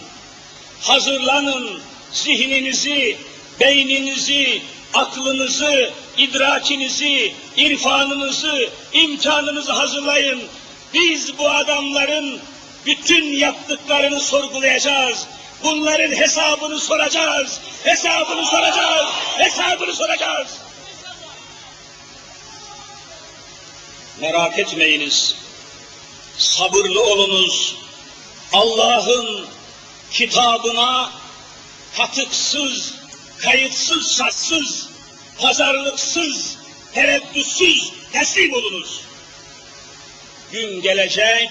Hazırlanın 0.81 1.81
zihninizi, 2.13 3.17
beyninizi, 3.61 4.63
aklınızı, 4.95 5.91
idrakinizi, 6.19 7.35
irfanınızı, 7.57 8.69
imkanınızı 8.93 9.73
hazırlayın. 9.73 10.43
Biz 10.95 11.39
bu 11.39 11.51
adamların 11.51 12.41
bütün 12.87 13.25
yaptıklarını 13.25 14.21
sorgulayacağız. 14.21 15.27
Bunların 15.65 16.17
hesabını 16.17 16.81
soracağız. 16.81 17.61
Hesabını 17.85 18.47
soracağız. 18.47 19.07
Hesabını 19.39 19.95
soracağız. 19.95 20.49
Merak 24.21 24.59
etmeyiniz. 24.59 25.44
Sabırlı 26.39 27.03
olunuz. 27.03 27.77
Allah'ın 28.53 29.47
kitabına 30.11 31.13
katıksız, 31.97 32.95
kayıtsız, 33.39 34.13
saçsız, 34.13 34.89
pazarlıksız, 35.41 36.57
tereddütsüz 36.95 37.93
teslim 38.13 38.53
olunuz. 38.53 39.01
Gün 40.53 40.83
gelecek, 40.83 41.51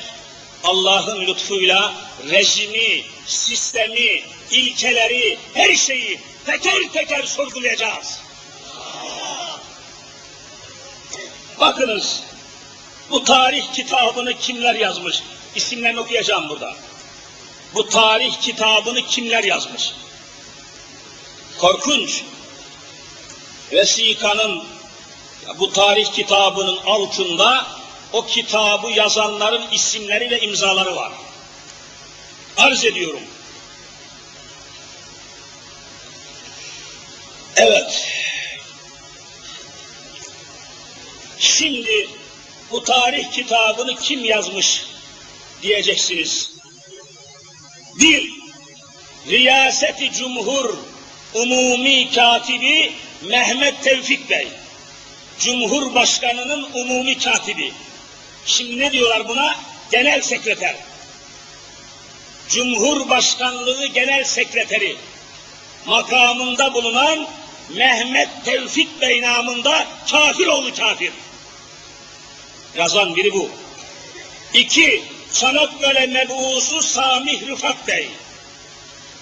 Allah'ın 0.63 1.27
lütfuyla 1.27 1.93
rejimi, 2.29 3.03
sistemi, 3.25 4.23
ilkeleri, 4.51 5.37
her 5.53 5.75
şeyi 5.75 6.19
teker 6.45 6.91
teker 6.93 7.23
sorgulayacağız. 7.23 8.19
Bakınız, 11.59 12.23
bu 13.09 13.23
tarih 13.23 13.73
kitabını 13.73 14.33
kimler 14.33 14.75
yazmış? 14.75 15.23
İsimlerini 15.55 15.99
okuyacağım 15.99 16.49
burada. 16.49 16.75
Bu 17.73 17.89
tarih 17.89 18.41
kitabını 18.41 19.07
kimler 19.07 19.43
yazmış? 19.43 19.91
Korkunç. 21.57 22.23
Vesikanın, 23.71 24.63
bu 25.59 25.71
tarih 25.71 26.13
kitabının 26.13 26.77
altında 26.77 27.67
o 28.13 28.25
kitabı 28.25 28.91
yazanların 28.91 29.71
isimleri 29.71 30.31
ve 30.31 30.39
imzaları 30.39 30.95
var. 30.95 31.11
Arz 32.57 32.85
ediyorum. 32.85 33.21
Evet. 37.55 38.07
Şimdi 41.39 42.09
bu 42.73 42.83
tarih 42.83 43.31
kitabını 43.31 43.95
kim 43.95 44.25
yazmış 44.25 44.85
diyeceksiniz. 45.61 46.51
Bir, 47.99 48.31
Riyaseti 49.27 50.11
Cumhur 50.11 50.77
Umumi 51.33 52.11
Katibi 52.11 52.91
Mehmet 53.21 53.83
Tevfik 53.83 54.29
Bey. 54.29 54.47
Cumhurbaşkanının 55.39 56.67
umumi 56.73 57.17
katibi. 57.17 57.71
Şimdi 58.45 58.79
ne 58.79 58.91
diyorlar 58.91 59.27
buna? 59.27 59.55
Genel 59.91 60.21
sekreter. 60.21 60.75
Cumhurbaşkanlığı 62.49 63.85
Genel 63.85 64.23
Sekreteri 64.23 64.95
makamında 65.85 66.73
bulunan 66.73 67.27
Mehmet 67.69 68.29
Tevfik 68.45 69.01
Bey 69.01 69.21
namında 69.21 69.87
kafir 70.11 70.47
oğlu 70.47 70.73
kafir. 70.75 71.11
Yazan 72.77 73.15
biri 73.15 73.33
bu. 73.33 73.49
İki, 74.53 75.03
Çanakkale 75.33 76.05
mebusu 76.05 76.81
Samih 76.81 77.47
Rıfat 77.47 77.87
Bey. 77.87 78.07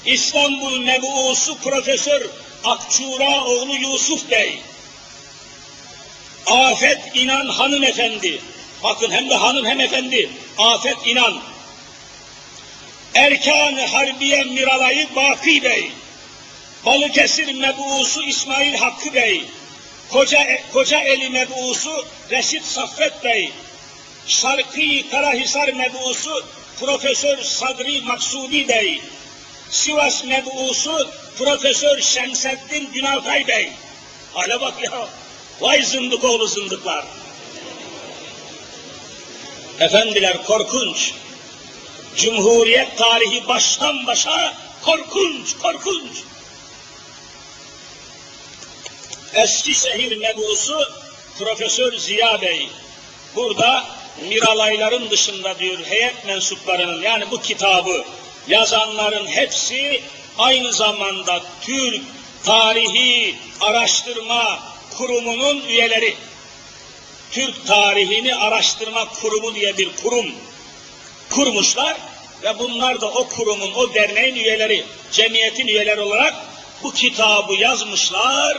İstanbul 0.05 0.79
mebusu 0.79 1.57
Profesör 1.57 2.21
Akçura 2.63 3.45
oğlu 3.45 3.75
Yusuf 3.75 4.31
Bey. 4.31 4.59
Afet 6.47 6.99
İnan 7.13 7.47
hanımefendi. 7.47 8.41
Bakın 8.83 9.11
hem 9.11 9.29
de 9.29 9.35
hanım 9.35 9.65
hem 9.65 9.79
efendi. 9.79 10.29
Afet 10.57 10.97
İnan. 11.05 11.41
Erkan-ı 13.15 13.85
Harbiye 13.85 14.43
Miralayı 14.43 15.15
Baki 15.15 15.63
Bey. 15.63 15.91
Balıkesir 16.85 17.53
mebusu 17.53 18.23
İsmail 18.23 18.75
Hakkı 18.75 19.13
Bey. 19.13 19.43
Koca, 20.11 20.47
Koca 20.73 20.99
Eli 20.99 21.29
mebusu 21.29 22.05
Reşit 22.31 22.65
Saffet 22.65 23.23
Bey. 23.23 23.51
Şarkı 24.27 25.09
Karahisar 25.11 25.73
mebusu 25.73 26.45
Profesör 26.79 27.37
Sadri 27.37 28.01
Maksudi 28.01 28.67
Bey, 28.67 29.01
Sivas 29.69 30.23
mebusu 30.23 31.09
Profesör 31.37 32.01
Şemseddin 32.01 32.91
Günaltay 32.93 33.47
Bey. 33.47 33.69
Hala 34.33 34.61
bak 34.61 34.83
ya, 34.83 35.07
vay 35.61 35.83
zındık 35.83 36.23
oğlu 36.23 36.47
zındıklar. 36.47 37.05
Efendiler 39.79 40.43
korkunç. 40.43 41.11
Cumhuriyet 42.17 42.97
tarihi 42.97 43.47
baştan 43.47 44.07
başa 44.07 44.53
korkunç, 44.81 45.57
korkunç. 45.57 46.23
Eskişehir 49.33 50.17
mebusu 50.17 50.91
Profesör 51.39 51.97
Ziya 51.97 52.41
Bey. 52.41 52.69
Burada 53.35 53.83
Miralayların 54.21 55.09
dışında 55.09 55.59
diyor 55.59 55.79
heyet 55.85 56.25
mensuplarının 56.25 57.01
yani 57.01 57.31
bu 57.31 57.41
kitabı 57.41 58.05
yazanların 58.47 59.27
hepsi 59.27 60.01
aynı 60.37 60.73
zamanda 60.73 61.41
Türk 61.61 62.01
Tarihi 62.45 63.35
Araştırma 63.61 64.59
Kurumu'nun 64.97 65.61
üyeleri. 65.61 66.15
Türk 67.31 67.67
Tarihini 67.67 68.35
Araştırma 68.35 69.05
Kurumu 69.09 69.55
diye 69.55 69.77
bir 69.77 69.95
kurum 69.95 70.31
kurmuşlar 71.29 71.97
ve 72.43 72.59
bunlar 72.59 73.01
da 73.01 73.07
o 73.11 73.27
kurumun, 73.27 73.71
o 73.73 73.93
derneğin 73.93 74.35
üyeleri, 74.35 74.85
cemiyetin 75.11 75.67
üyeleri 75.67 76.01
olarak 76.01 76.33
bu 76.83 76.93
kitabı 76.93 77.53
yazmışlar 77.53 78.57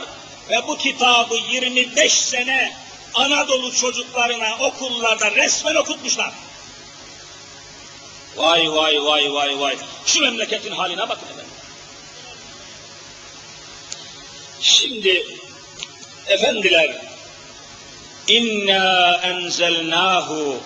ve 0.49 0.67
bu 0.67 0.77
kitabı 0.77 1.35
25 1.35 2.13
sene 2.13 2.73
Anadolu 3.13 3.75
çocuklarına 3.75 4.57
okullarda 4.59 5.31
resmen 5.31 5.75
okutmuşlar. 5.75 6.33
Vay 8.35 8.71
vay 8.71 9.03
vay 9.03 9.33
vay 9.33 9.59
vay. 9.59 9.77
Şu 10.05 10.21
memleketin 10.21 10.71
haline 10.71 11.09
bakın 11.09 11.25
efendim. 11.25 11.51
Şimdi 14.61 15.25
efendiler 16.27 17.01
inna 18.27 19.19
enzelnahu 19.23 20.57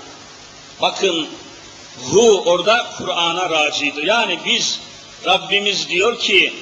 bakın 0.82 1.28
hu 2.12 2.44
orada 2.46 2.92
Kur'an'a 2.98 3.50
racidir. 3.50 4.04
Yani 4.04 4.40
biz 4.46 4.80
Rabbimiz 5.26 5.90
diyor 5.90 6.20
ki 6.20 6.54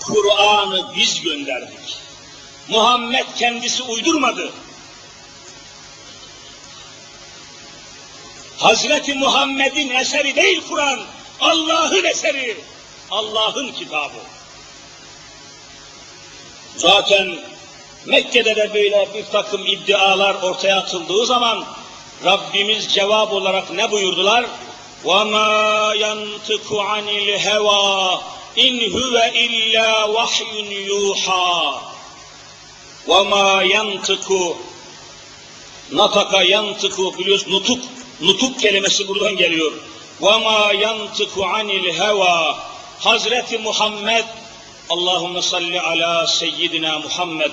Kur'an'ı 0.00 0.94
biz 0.96 1.20
gönderdik. 1.20 2.03
Muhammed 2.67 3.25
kendisi 3.37 3.83
uydurmadı. 3.83 4.51
Hazreti 8.57 9.13
Muhammed'in 9.13 9.89
eseri 9.89 10.35
değil 10.35 10.61
Kur'an, 10.69 10.99
Allah'ın 11.41 12.03
eseri, 12.03 12.57
Allah'ın 13.11 13.71
kitabı. 13.71 14.19
Zaten 16.77 17.39
Mekke'de 18.05 18.55
de 18.55 18.73
böyle 18.73 19.09
bir 19.13 19.25
takım 19.25 19.65
iddialar 19.65 20.35
ortaya 20.35 20.77
atıldığı 20.77 21.25
zaman 21.25 21.65
Rabbimiz 22.25 22.93
cevap 22.93 23.33
olarak 23.33 23.71
ne 23.71 23.91
buyurdular? 23.91 24.45
وَمَا 25.05 25.95
يَنْتِقُ 25.95 26.67
عَنِ 26.89 27.07
الْهَوَى 27.21 28.19
اِنْ 28.57 28.73
هُوَ 28.95 29.15
اِلَّا 29.43 29.89
وَحْيٌ 30.15 30.51
يُوحَى 30.89 31.89
وَمَا 33.07 33.63
يَنْتِقُ 33.63 34.55
Nataka 35.91 36.43
yantıku 36.43 37.17
biliyoruz 37.17 37.47
nutuk 37.47 37.79
nutuk 38.21 38.59
kelimesi 38.59 39.07
buradan 39.07 39.37
geliyor. 39.37 39.71
وَمَا 40.21 40.73
يَنْتِقُ 40.73 41.33
عَنِ 41.53 41.69
الْهَوَى 41.69 42.55
Hazreti 42.99 43.57
Muhammed 43.57 44.25
Allahümme 44.89 45.41
salli 45.41 45.81
ala 45.81 46.27
seyyidina 46.27 46.99
Muhammed 46.99 47.51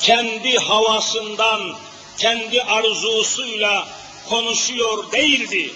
kendi 0.00 0.58
havasından, 0.58 1.76
kendi 2.18 2.62
arzusuyla 2.62 3.88
konuşuyor 4.28 5.12
değildi. 5.12 5.70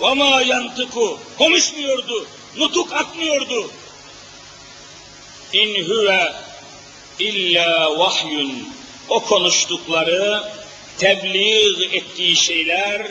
وَمَا 0.00 0.42
يَنْتِقُ 0.42 1.16
konuşmuyordu, 1.38 2.26
nutuk 2.56 2.92
atmıyordu. 2.92 3.70
İn 5.52 5.88
huve 5.88 6.32
illa 7.19 7.99
vahyun 7.99 8.69
o 9.09 9.19
konuştukları, 9.19 10.43
tebliğ 10.97 11.85
ettiği 11.91 12.35
şeyler 12.35 13.01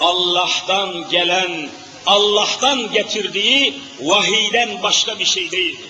Allah'tan 0.00 1.10
gelen, 1.10 1.68
Allah'tan 2.06 2.92
getirdiği 2.92 3.74
vahiyden 4.00 4.82
başka 4.82 5.18
bir 5.18 5.24
şey 5.24 5.50
değildi. 5.50 5.82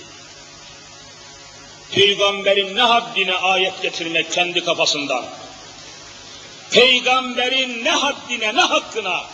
Peygamberin 1.92 2.76
ne 2.76 2.82
haddine 2.82 3.34
ayet 3.34 3.82
getirmek 3.82 4.32
kendi 4.32 4.64
kafasından. 4.64 5.24
Peygamberin 6.70 7.84
ne 7.84 7.90
haddine, 7.90 8.56
ne 8.56 8.60
hakkına. 8.60 9.24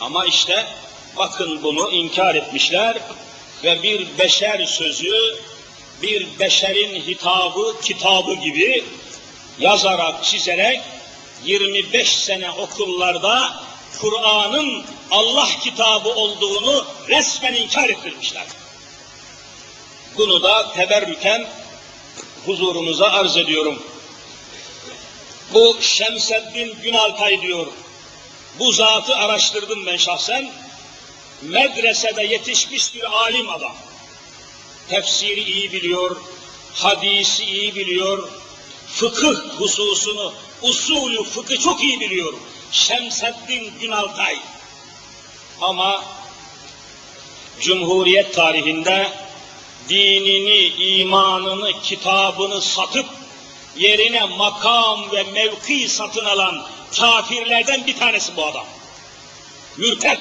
Ama 0.00 0.26
işte 0.26 0.66
bakın 1.16 1.62
bunu 1.62 1.90
inkar 1.90 2.34
etmişler 2.34 2.98
ve 3.64 3.82
bir 3.82 4.18
beşer 4.18 4.64
sözü, 4.64 5.36
bir 6.02 6.38
beşerin 6.38 7.00
hitabı, 7.00 7.80
kitabı 7.82 8.34
gibi 8.34 8.84
yazarak, 9.58 10.24
çizerek 10.24 10.80
25 11.44 12.16
sene 12.16 12.50
okullarda 12.50 13.64
Kur'an'ın 14.00 14.84
Allah 15.10 15.48
kitabı 15.62 16.08
olduğunu 16.08 16.86
resmen 17.08 17.54
inkar 17.54 17.88
ettirmişler. 17.88 18.46
Bunu 20.16 20.42
da 20.42 20.72
teberrüken 20.72 21.46
huzurunuza 22.46 23.06
arz 23.06 23.36
ediyorum. 23.36 23.82
Bu 25.54 25.76
Şemseddin 25.80 26.76
Günaltay 26.82 27.42
diyor. 27.42 27.66
Bu 28.58 28.72
zatı 28.72 29.16
araştırdım 29.16 29.86
ben 29.86 29.96
şahsen. 29.96 30.50
Medresede 31.42 32.22
yetişmiş 32.22 32.94
bir 32.94 33.02
alim 33.02 33.50
adam. 33.50 33.76
Tefsiri 34.88 35.40
iyi 35.40 35.72
biliyor, 35.72 36.16
hadisi 36.74 37.44
iyi 37.44 37.74
biliyor, 37.74 38.28
fıkıh 38.88 39.60
hususunu, 39.60 40.32
usulü 40.62 41.24
fıkı 41.24 41.58
çok 41.58 41.82
iyi 41.82 42.00
biliyor. 42.00 42.34
Şemseddin 42.72 43.72
Günaltay. 43.80 44.36
Ama 45.60 46.04
Cumhuriyet 47.60 48.34
tarihinde 48.34 49.08
dinini, 49.88 50.66
imanını, 50.66 51.80
kitabını 51.82 52.62
satıp 52.62 53.06
yerine 53.76 54.24
makam 54.24 55.12
ve 55.12 55.22
mevki 55.22 55.88
satın 55.88 56.24
alan 56.24 56.66
kafirlerden 56.96 57.86
bir 57.86 57.96
tanesi 57.96 58.36
bu 58.36 58.46
adam. 58.46 58.66
Mürted. 59.76 60.18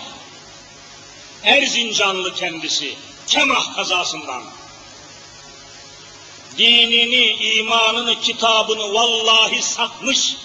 Erzincanlı 1.43 2.36
kendisi. 2.36 2.95
Kemah 3.28 3.76
kazasından. 3.76 4.43
Dinini, 6.57 7.26
imanını, 7.26 8.21
kitabını 8.21 8.93
vallahi 8.93 9.61
satmış. 9.61 10.36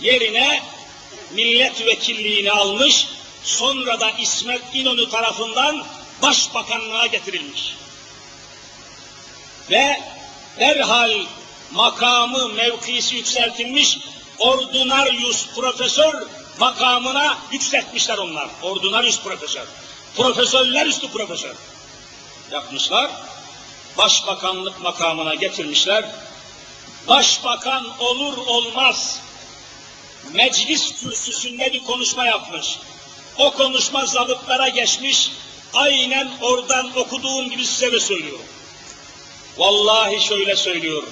Yerine 0.00 0.62
milletvekilliğini 1.30 2.52
almış. 2.52 3.06
Sonra 3.44 4.00
da 4.00 4.10
İsmet 4.10 4.62
İnönü 4.74 5.10
tarafından 5.10 5.84
başbakanlığa 6.22 7.06
getirilmiş. 7.06 7.74
Ve 9.70 10.00
derhal 10.58 11.12
makamı, 11.70 12.48
mevkisi 12.48 13.16
yükseltilmiş, 13.16 13.98
ordinarius 14.38 15.46
profesör 15.54 16.26
makamına 16.58 17.38
yükseltmişler 17.52 18.18
onlar. 18.18 18.48
Ordinarius 18.62 19.20
profesör. 19.20 19.66
Profesörler 20.16 20.86
üstü 20.86 21.10
profesör. 21.10 21.54
Yapmışlar. 22.52 23.10
Başbakanlık 23.98 24.80
makamına 24.80 25.34
getirmişler. 25.34 26.04
Başbakan 27.08 27.98
olur 27.98 28.36
olmaz 28.36 29.20
meclis 30.32 31.02
kürsüsünde 31.02 31.72
bir 31.72 31.84
konuşma 31.84 32.26
yapmış. 32.26 32.78
O 33.38 33.50
konuşma 33.50 34.06
zabıtlara 34.06 34.68
geçmiş. 34.68 35.30
Aynen 35.74 36.30
oradan 36.40 36.98
okuduğum 36.98 37.50
gibi 37.50 37.66
size 37.66 37.92
de 37.92 38.00
söylüyorum. 38.00 38.46
Vallahi 39.56 40.20
şöyle 40.20 40.56
söylüyor. 40.56 41.02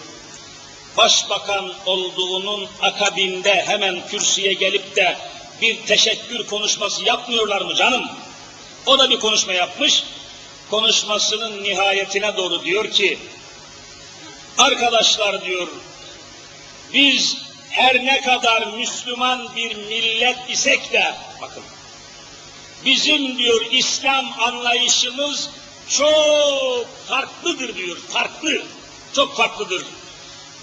Başbakan 0.96 1.72
olduğunun 1.86 2.68
akabinde 2.82 3.64
hemen 3.66 4.06
kürsüye 4.08 4.52
gelip 4.52 4.96
de 4.96 5.18
bir 5.60 5.86
teşekkür 5.86 6.46
konuşması 6.46 7.04
yapmıyorlar 7.04 7.60
mı 7.60 7.74
canım? 7.74 8.10
O 8.86 8.98
da 8.98 9.10
bir 9.10 9.18
konuşma 9.18 9.52
yapmış. 9.52 10.04
Konuşmasının 10.70 11.62
nihayetine 11.62 12.36
doğru 12.36 12.64
diyor 12.64 12.90
ki, 12.90 13.18
arkadaşlar 14.58 15.44
diyor, 15.44 15.68
biz 16.94 17.36
her 17.70 18.04
ne 18.04 18.20
kadar 18.20 18.66
Müslüman 18.66 19.48
bir 19.56 19.76
millet 19.76 20.36
isek 20.48 20.92
de, 20.92 21.14
bakın, 21.40 21.62
bizim 22.84 23.38
diyor 23.38 23.66
İslam 23.70 24.40
anlayışımız 24.40 25.50
çok 25.88 26.86
farklıdır 27.08 27.76
diyor, 27.76 27.96
farklı, 27.96 28.62
çok 29.12 29.36
farklıdır. 29.36 29.82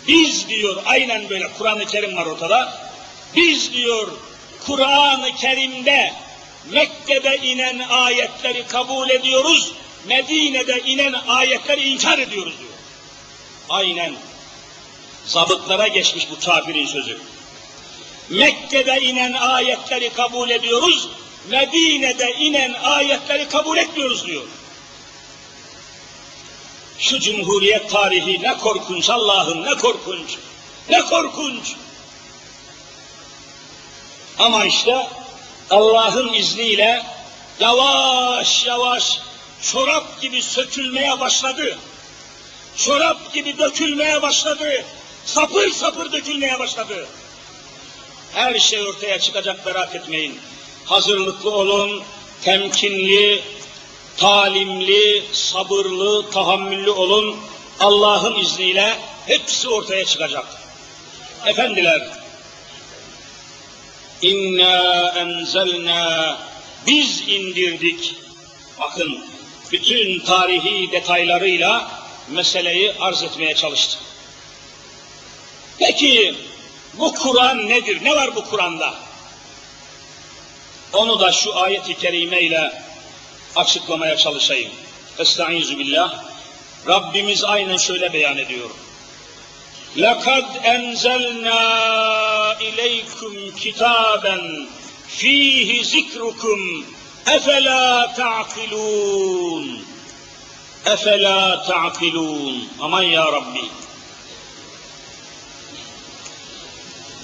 Biz 0.08 0.50
diyor, 0.50 0.84
aynen 0.86 1.30
böyle 1.30 1.48
Kur'an-ı 1.58 1.86
Kerim 1.86 2.18
var 2.18 2.26
ortada, 2.26 2.92
biz 3.36 3.74
diyor 3.74 4.08
Kur'an-ı 4.66 5.36
Kerim'de 5.36 6.14
Mekke'de 6.70 7.38
inen 7.38 7.80
ayetleri 7.80 8.68
kabul 8.68 9.09
ediyoruz, 9.09 9.72
Medine'de 10.07 10.82
inen 10.86 11.14
ayetleri 11.14 11.84
inkar 11.84 12.20
ediyoruz 12.20 12.53
diyor. 12.59 12.72
Aynen. 13.70 14.16
Zabıtlara 15.26 15.88
geçmiş 15.88 16.28
bu 16.32 16.45
kafirin 16.45 16.86
sözü. 16.86 17.20
Mekke'de 18.30 19.01
inen 19.01 19.34
ayetleri 19.34 20.14
kabul 20.14 20.49
ediyoruz, 20.49 21.09
Medine'de 21.49 22.34
inen 22.34 22.74
ayetleri 22.74 23.49
kabul 23.49 23.78
etmiyoruz 23.78 24.28
diyor. 24.28 24.43
Şu 26.99 27.20
cumhuriyet 27.20 27.89
tarihi 27.89 28.41
ne 28.41 28.57
korkunç 28.57 29.09
Allah'ım 29.09 29.66
ne 29.66 29.76
korkunç, 29.76 30.38
ne 30.89 31.01
korkunç. 31.01 31.74
Ama 34.39 34.66
işte 34.66 35.07
Allah'ın 35.70 36.34
izniyle 36.34 37.03
yavaş 37.59 38.66
yavaş 38.66 39.20
çorap 39.62 40.22
gibi 40.22 40.41
sökülmeye 40.41 41.20
başladı. 41.20 41.78
Çorap 42.78 43.34
gibi 43.34 43.57
dökülmeye 43.57 44.22
başladı. 44.22 44.86
Sapır 45.26 45.72
sapır 45.72 46.12
dökülmeye 46.12 46.59
başladı. 46.59 47.07
Her 48.34 48.59
şey 48.59 48.82
ortaya 48.82 49.20
çıkacak 49.20 49.66
merak 49.66 49.95
etmeyin. 49.95 50.39
Hazırlıklı 50.86 51.51
olun, 51.51 52.03
temkinli, 52.43 53.41
talimli, 54.18 55.24
sabırlı, 55.34 56.32
tahammüllü 56.32 56.89
olun. 56.89 57.38
Allah'ın 57.80 58.39
izniyle 58.39 58.97
hepsi 59.28 59.70
ortaya 59.70 60.05
çıkacak. 60.05 60.45
Efendiler, 61.45 62.21
İnna 64.22 65.14
enzelna 65.18 66.38
biz 66.88 67.24
indirdik. 67.28 68.16
Bakın 68.80 69.26
bütün 69.72 70.20
tarihi 70.20 70.92
detaylarıyla 70.92 71.92
meseleyi 72.30 72.94
arz 73.00 73.24
etmeye 73.24 73.56
çalıştım. 73.56 74.02
Peki 75.80 76.36
bu 76.94 77.14
Kur'an 77.14 77.70
nedir? 77.70 78.04
Ne 78.04 78.16
var 78.16 78.36
bu 78.36 78.46
Kur'an'da? 78.46 78.94
Onu 80.94 81.20
da 81.20 81.32
şu 81.32 81.56
ayet-i 81.60 81.98
kerime 81.98 82.42
ile 82.42 82.84
açıklamaya 83.56 84.18
çalışayım. 84.18 84.72
Estaizu 85.20 85.80
billah. 85.80 86.24
Rabbimiz 86.88 87.44
aynen 87.44 87.78
şöyle 87.78 88.14
beyan 88.14 88.38
ediyor. 88.38 88.70
لَقَدْ 89.97 90.45
اَنْزَلْنَا 90.57 91.61
اِلَيْكُمْ 92.61 93.51
كِتَابًا 93.62 94.67
ف۪يهِ 95.09 95.83
ذِكْرُكُمْ 95.83 96.85
اَفَلَا 97.29 98.07
تَعْقِلُونَ 98.17 99.85
اَفَلَا 100.87 101.64
تَعْقِلُونَ 101.69 102.69
Aman 102.81 103.03
ya 103.03 103.25
Rabbi. 103.25 103.69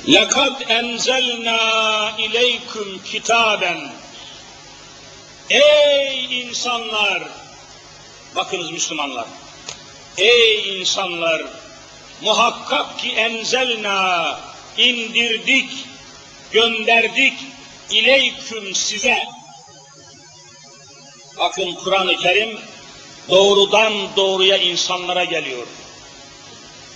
لَقَدْ 0.08 0.62
اَنْزَلْنَا 0.62 1.60
اِلَيْكُمْ 2.18 2.98
كِتَابًا 3.12 3.92
Ey 5.50 6.42
insanlar! 6.42 7.22
Bakınız 8.36 8.70
Müslümanlar. 8.70 9.26
Ey 10.18 10.80
insanlar! 10.80 11.55
Muhakkak 12.21 12.99
ki 12.99 13.11
enzelna, 13.11 14.39
indirdik, 14.77 15.69
gönderdik, 16.51 17.33
ileyküm 17.89 18.75
size. 18.75 19.27
Bakın 21.37 21.75
Kur'an-ı 21.75 22.17
Kerim 22.17 22.59
doğrudan 23.29 23.93
doğruya 24.15 24.57
insanlara 24.57 25.23
geliyor. 25.23 25.67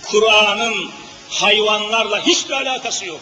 Kur'an'ın 0.02 0.90
hayvanlarla 1.30 2.26
hiçbir 2.26 2.52
alakası 2.52 3.06
yok. 3.06 3.20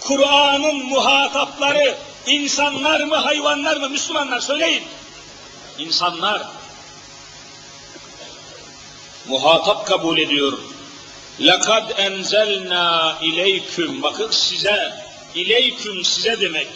Kur'an'ın 0.00 0.86
muhatapları 0.86 1.96
insanlar 2.26 3.00
mı 3.00 3.16
hayvanlar 3.16 3.76
mı 3.76 3.88
Müslümanlar 3.88 4.40
söyleyin. 4.40 4.82
İnsanlar 5.78 6.42
muhatap 9.27 9.87
kabul 9.87 10.17
ediyor. 10.17 10.53
لَقَدْ 11.39 11.93
اَنْزَلْنَا 11.93 13.13
ileyküm 13.21 14.03
Bakın 14.03 14.31
size, 14.31 14.93
ileyküm 15.35 16.05
size 16.05 16.41
demek. 16.41 16.67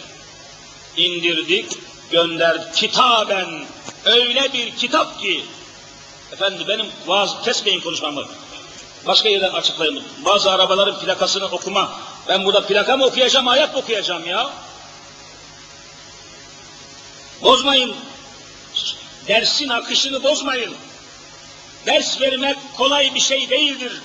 indirdik, 0.96 1.72
gönderdik. 2.10 2.74
Kitaben, 2.74 3.64
öyle 4.04 4.52
bir 4.52 4.76
kitap 4.76 5.20
ki, 5.20 5.44
efendi 6.32 6.68
benim 6.68 6.86
vaaz, 7.06 7.42
kesmeyin 7.44 7.80
konuşmamı. 7.80 8.24
Başka 9.06 9.28
yerden 9.28 9.52
açıklayayım. 9.52 10.04
Bazı 10.24 10.50
arabaların 10.50 11.00
plakasını 11.00 11.44
okuma. 11.46 11.92
Ben 12.28 12.44
burada 12.44 12.66
plaka 12.66 12.96
mı 12.96 13.04
okuyacağım, 13.04 13.48
ayet 13.48 13.72
mi 13.74 13.78
okuyacağım 13.78 14.26
ya? 14.26 14.50
Bozmayın. 17.42 17.94
Dersin 19.28 19.68
akışını 19.68 20.22
bozmayın. 20.22 20.74
Ders 21.85 22.21
vermek 22.21 22.57
kolay 22.77 23.15
bir 23.15 23.19
şey 23.19 23.49
değildir. 23.49 24.01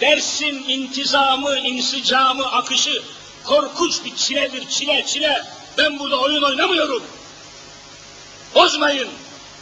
Dersin 0.00 0.64
intizamı, 0.68 1.58
insicamı, 1.58 2.46
akışı 2.46 3.02
korkunç 3.44 4.04
bir 4.04 4.16
çiledir, 4.16 4.68
çile, 4.68 5.04
çile. 5.06 5.44
Ben 5.78 5.98
burada 5.98 6.20
oyun 6.20 6.42
oynamıyorum. 6.42 7.02
Bozmayın. 8.54 9.08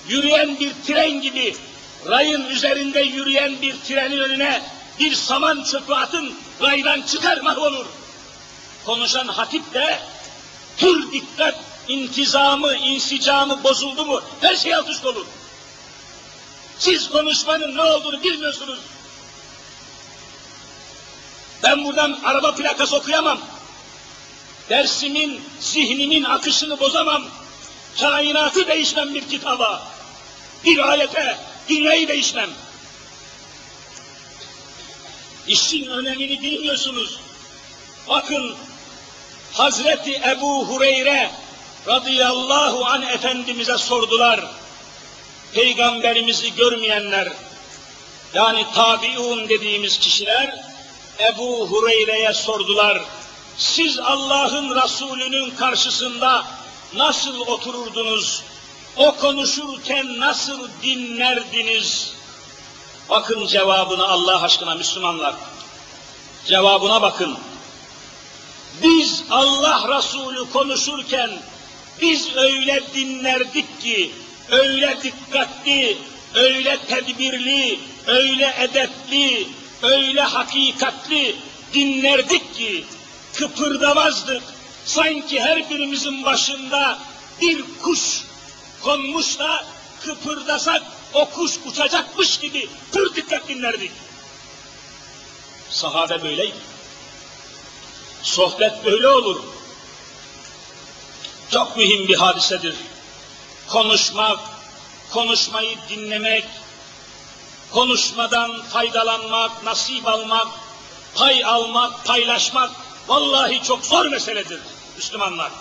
Yürüyen 0.08 0.60
bir 0.60 0.72
tren 0.86 1.20
gibi, 1.20 1.56
rayın 2.06 2.44
üzerinde 2.44 3.00
yürüyen 3.00 3.62
bir 3.62 3.76
trenin 3.88 4.20
önüne 4.20 4.62
bir 5.00 5.14
saman 5.14 5.62
çöpü 5.62 5.92
atın, 5.92 6.34
raydan 6.62 7.02
çıkar 7.02 7.40
mahvolur. 7.40 7.86
Konuşan 8.86 9.28
hatip 9.28 9.74
de 9.74 9.98
pür 10.76 11.12
dikkat, 11.12 11.54
intizamı, 11.88 12.74
insicamı 12.74 13.64
bozuldu 13.64 14.04
mu 14.04 14.20
her 14.40 14.56
şey 14.56 14.74
alt 14.74 14.88
üst 14.88 15.06
olur. 15.06 15.26
Siz 16.78 17.10
konuşmanın 17.10 17.76
ne 17.76 17.82
olduğunu 17.82 18.22
bilmiyorsunuz. 18.22 18.78
Ben 21.62 21.84
buradan 21.84 22.20
araba 22.24 22.54
plakası 22.54 22.96
okuyamam. 22.96 23.40
Dersimin, 24.68 25.40
zihnimin 25.60 26.24
akışını 26.24 26.80
bozamam. 26.80 27.24
Kainatı 28.00 28.68
değişmem 28.68 29.14
bir 29.14 29.28
kitaba. 29.28 29.88
Bir 30.64 30.88
ayete, 30.88 31.38
dünyayı 31.68 32.08
değişmem. 32.08 32.50
İşin 35.46 35.86
önemini 35.86 36.42
bilmiyorsunuz. 36.42 37.20
Bakın 38.08 38.56
Hazreti 39.52 40.14
Ebu 40.14 40.68
Hureyre 40.68 41.30
radıyallahu 41.86 42.84
an 42.84 43.02
Efendimiz'e 43.02 43.78
sordular 43.78 44.44
peygamberimizi 45.54 46.54
görmeyenler, 46.54 47.28
yani 48.34 48.66
tabiun 48.74 49.48
dediğimiz 49.48 49.98
kişiler, 49.98 50.64
Ebu 51.20 51.68
Hureyre'ye 51.70 52.32
sordular, 52.32 53.02
siz 53.56 53.98
Allah'ın 53.98 54.82
Resulü'nün 54.82 55.50
karşısında 55.50 56.44
nasıl 56.94 57.40
otururdunuz, 57.40 58.42
o 58.96 59.16
konuşurken 59.16 60.20
nasıl 60.20 60.68
dinlerdiniz? 60.82 62.12
Bakın 63.10 63.46
cevabına 63.46 64.08
Allah 64.08 64.42
aşkına 64.42 64.74
Müslümanlar, 64.74 65.34
cevabına 66.46 67.02
bakın. 67.02 67.38
Biz 68.82 69.24
Allah 69.30 69.98
Resulü 69.98 70.50
konuşurken, 70.50 71.30
biz 72.00 72.36
öyle 72.36 72.82
dinlerdik 72.94 73.80
ki, 73.80 74.12
öyle 74.50 74.98
dikkatli, 75.02 75.98
öyle 76.34 76.78
tedbirli, 76.88 77.80
öyle 78.06 78.54
edepli, 78.58 79.46
öyle 79.82 80.22
hakikatli 80.22 81.36
dinlerdik 81.74 82.54
ki 82.54 82.84
kıpırdamazdık. 83.34 84.42
Sanki 84.84 85.40
her 85.40 85.70
birimizin 85.70 86.24
başında 86.24 86.98
bir 87.40 87.64
kuş 87.82 88.22
konmuş 88.82 89.38
da 89.38 89.64
kıpırdasak 90.04 90.82
o 91.14 91.28
kuş 91.30 91.52
uçacakmış 91.66 92.38
gibi 92.38 92.68
pür 92.92 93.14
dikkat 93.14 93.48
dinlerdik. 93.48 93.90
Sahabe 95.70 96.22
böyleydi. 96.22 96.56
Sohbet 98.22 98.84
böyle 98.84 99.08
olur. 99.08 99.42
Çok 101.50 101.76
mühim 101.76 102.08
bir 102.08 102.14
hadisedir 102.14 102.74
Konuşmak, 103.67 104.39
konuşmayı 105.11 105.77
dinlemek, 105.89 106.45
konuşmadan 107.71 108.61
faydalanmak, 108.61 109.63
nasip 109.63 110.07
almak, 110.07 110.47
pay 111.15 111.45
almak, 111.45 112.05
paylaşmak 112.05 112.71
vallahi 113.07 113.63
çok 113.63 113.85
zor 113.85 114.05
meseledir 114.05 114.59
Müslümanlar. 114.95 115.51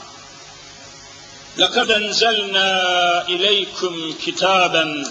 لَقَدْ 1.59 1.89
اَنْزَلْنَا 2.01 2.71
اِلَيْكُمْ 3.35 3.95
كِتَابًا 4.25 5.07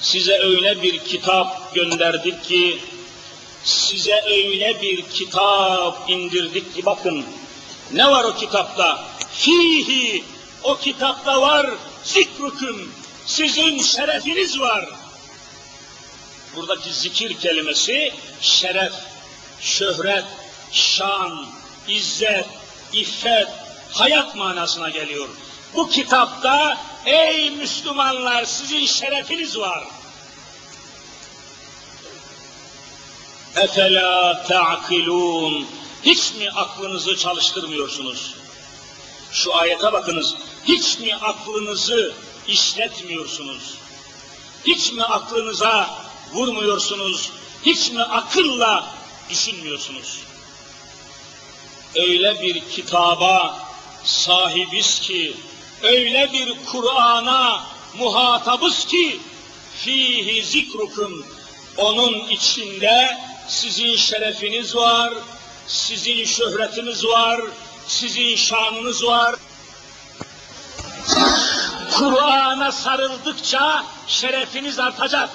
Size 0.00 0.38
öyle 0.38 0.82
bir 0.82 0.98
kitap 0.98 1.74
gönderdik 1.74 2.44
ki, 2.44 2.78
size 3.64 4.22
öyle 4.26 4.82
bir 4.82 5.02
kitap 5.02 6.10
indirdik 6.10 6.74
ki 6.74 6.86
bakın, 6.86 7.24
ne 7.92 8.10
var 8.10 8.24
o 8.24 8.34
kitapta? 8.34 9.04
Fihi, 9.32 10.24
o 10.62 10.76
kitapta 10.76 11.42
var 11.42 11.70
zikrukum, 12.07 12.91
sizin 13.25 13.83
şerefiniz 13.83 14.59
var. 14.59 14.85
Buradaki 16.55 16.93
zikir 16.93 17.39
kelimesi 17.39 18.13
şeref, 18.41 18.93
şöhret, 19.61 20.25
şan, 20.71 21.45
izzet, 21.87 22.45
iffet, 22.93 23.47
hayat 23.91 24.35
manasına 24.35 24.89
geliyor. 24.89 25.29
Bu 25.75 25.89
kitapta 25.89 26.77
ey 27.05 27.49
Müslümanlar 27.49 28.45
sizin 28.45 28.85
şerefiniz 28.85 29.57
var. 29.57 29.83
Efela 33.55 34.43
ta'kilun. 34.47 35.67
Hiç 36.03 36.33
mi 36.33 36.49
aklınızı 36.55 37.17
çalıştırmıyorsunuz? 37.17 38.35
Şu 39.31 39.55
ayete 39.55 39.93
bakınız. 39.93 40.35
Hiç 40.67 40.99
mi 40.99 41.15
aklınızı 41.15 42.13
işletmiyorsunuz? 42.47 43.75
Hiç 44.65 44.91
mi 44.91 45.03
aklınıza 45.03 45.89
vurmuyorsunuz? 46.33 47.31
Hiç 47.65 47.91
mi 47.91 48.03
akılla 48.03 48.87
düşünmüyorsunuz? 49.29 50.19
Öyle 51.95 52.41
bir 52.41 52.59
kitaba 52.59 53.67
sahibiz 54.03 54.99
ki, 54.99 55.33
öyle 55.83 56.33
bir 56.33 56.53
Kur'an'a 56.71 57.63
muhatabız 57.97 58.85
ki, 58.85 59.19
fihi 59.77 60.43
zikrukum, 60.43 61.25
onun 61.77 62.27
içinde 62.27 63.17
sizin 63.47 63.95
şerefiniz 63.95 64.75
var, 64.75 65.13
sizin 65.67 66.25
şöhretiniz 66.25 67.05
var, 67.05 67.41
sizin 67.87 68.35
şanınız 68.35 69.05
var. 69.05 69.35
Kur'an'a 71.97 72.71
sarıldıkça 72.71 73.83
şerefiniz 74.07 74.79
artacak. 74.79 75.29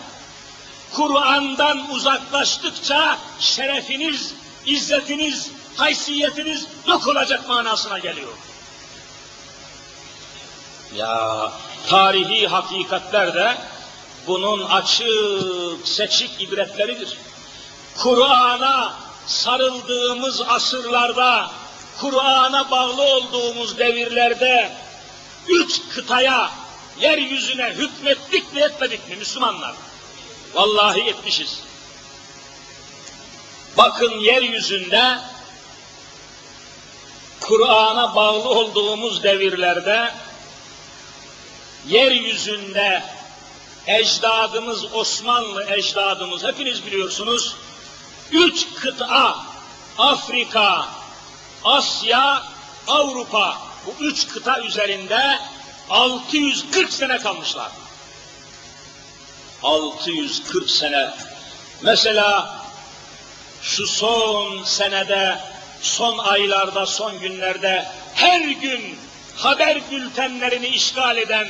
Kur'an'dan 0.93 1.91
uzaklaştıkça 1.91 3.19
şerefiniz, 3.41 4.35
izzetiniz, 4.67 5.51
haysiyetiniz 5.77 6.67
yok 6.87 7.07
olacak 7.07 7.49
manasına 7.49 7.99
geliyor. 7.99 8.33
Ya 10.95 11.53
tarihi 11.89 12.47
hakikatler 12.47 13.35
de 13.35 13.57
bunun 14.27 14.63
açık, 14.63 15.89
seçik 15.89 16.43
ibretleridir. 16.43 17.19
Kur'an'a 17.99 18.95
sarıldığımız 19.27 20.43
asırlarda, 20.49 21.51
Kur'an'a 22.01 22.71
bağlı 22.71 23.03
olduğumuz 23.03 23.79
devirlerde 23.79 24.73
üç 25.49 25.81
kıtaya, 25.95 26.51
yeryüzüne 27.01 27.69
hükmettik 27.69 28.53
mi 28.53 28.61
etmedik 28.61 29.09
mi 29.09 29.17
Müslümanlar? 29.17 29.75
Vallahi 30.55 31.01
etmişiz. 31.01 31.61
Bakın 33.77 34.21
yeryüzünde 34.21 35.19
Kur'an'a 37.41 38.15
bağlı 38.15 38.49
olduğumuz 38.49 39.23
devirlerde 39.23 40.15
yeryüzünde 41.89 43.03
ecdadımız, 43.87 44.95
Osmanlı 44.95 45.65
ecdadımız 45.65 46.45
hepiniz 46.45 46.87
biliyorsunuz, 46.87 47.57
üç 48.33 48.67
kıta, 48.75 49.37
Afrika, 49.99 50.89
Asya, 51.65 52.43
Avrupa, 52.89 53.59
bu 53.87 54.05
üç 54.05 54.29
kıta 54.29 54.61
üzerinde 54.61 55.39
640 55.91 56.93
sene 56.93 57.19
kalmışlar. 57.19 57.71
640 59.63 60.71
sene. 60.71 61.11
Mesela 61.83 62.57
şu 63.63 63.87
son 63.87 64.65
senede, 64.65 65.39
son 65.83 66.19
aylarda, 66.19 66.87
son 66.87 67.21
günlerde 67.21 67.87
her 68.15 68.41
gün 68.41 68.99
haber 69.37 69.91
bültenlerini 69.91 70.67
işgal 70.67 71.17
eden 71.17 71.49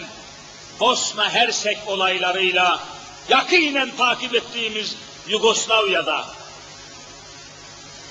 Bosna 0.80 1.30
Hersek 1.30 1.78
olaylarıyla 1.86 2.80
yakinen 3.28 3.96
takip 3.96 4.34
ettiğimiz 4.34 4.96
Yugoslavya'da 5.28 6.26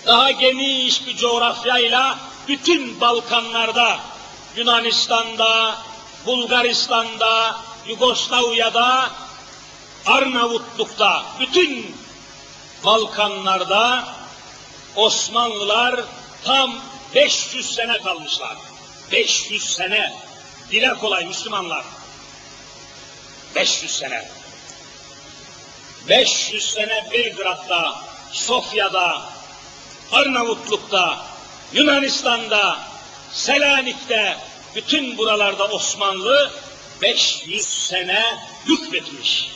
daha 0.05 0.31
geniş 0.31 1.07
bir 1.07 1.17
coğrafyayla 1.17 2.19
bütün 2.47 3.01
Balkanlarda, 3.01 3.99
Yunanistan'da, 4.55 5.77
Bulgaristan'da, 6.25 7.59
Yugoslavya'da, 7.87 9.11
Arnavutluk'ta, 10.05 11.25
bütün 11.39 11.95
Balkanlarda 12.85 14.07
Osmanlılar 14.95 15.99
tam 16.43 16.79
500 17.15 17.75
sene 17.75 17.97
kalmışlar. 17.97 18.57
500 19.11 19.73
sene. 19.73 20.13
Dile 20.71 20.93
kolay 20.93 21.25
Müslümanlar. 21.25 21.85
500 23.55 23.91
sene. 23.91 24.29
500 26.09 26.73
sene 26.73 27.09
Belgrad'da, 27.11 27.95
Sofya'da, 28.31 29.21
Arnavutluk'ta, 30.11 31.25
Yunanistan'da, 31.73 32.79
Selanik'te, 33.33 34.37
bütün 34.75 35.17
buralarda 35.17 35.67
Osmanlı 35.67 36.51
500 37.01 37.65
sene 37.67 38.37
hükmetmiş. 38.67 39.51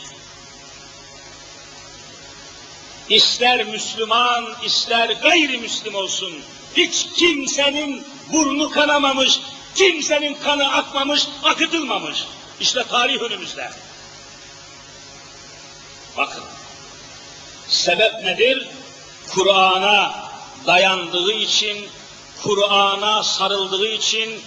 İster 3.08 3.64
Müslüman, 3.64 4.54
ister 4.64 5.10
gayrimüslim 5.10 5.94
olsun, 5.94 6.32
hiç 6.76 7.06
kimsenin 7.16 8.06
burnu 8.32 8.70
kanamamış, 8.70 9.40
kimsenin 9.74 10.34
kanı 10.34 10.72
akmamış, 10.72 11.28
akıtılmamış. 11.44 12.24
İşte 12.60 12.84
tarih 12.84 13.20
önümüzde. 13.20 13.70
Bakın, 16.16 16.42
sebep 17.68 18.14
nedir? 18.24 18.68
Kur'an'a 19.28 20.14
dayandığı 20.66 21.32
için, 21.32 21.88
Kur'an'a 22.42 23.22
sarıldığı 23.22 23.88
için, 23.88 24.40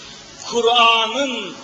Kur'an'ın 0.47 1.55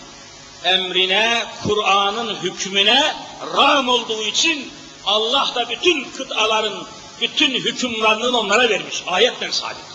emrine, 0.64 1.46
Kur'an'ın 1.64 2.36
hükmüne 2.36 3.16
ram 3.58 3.90
olduğu 3.90 4.22
için 4.22 4.72
Allah 5.06 5.52
da 5.56 5.70
bütün 5.70 6.12
kıtaların, 6.12 6.84
bütün 7.22 7.52
hükümranlığını 7.52 8.40
onlara 8.40 8.70
vermiş. 8.70 9.04
Ayetten 9.08 9.52
sabit. 9.52 9.86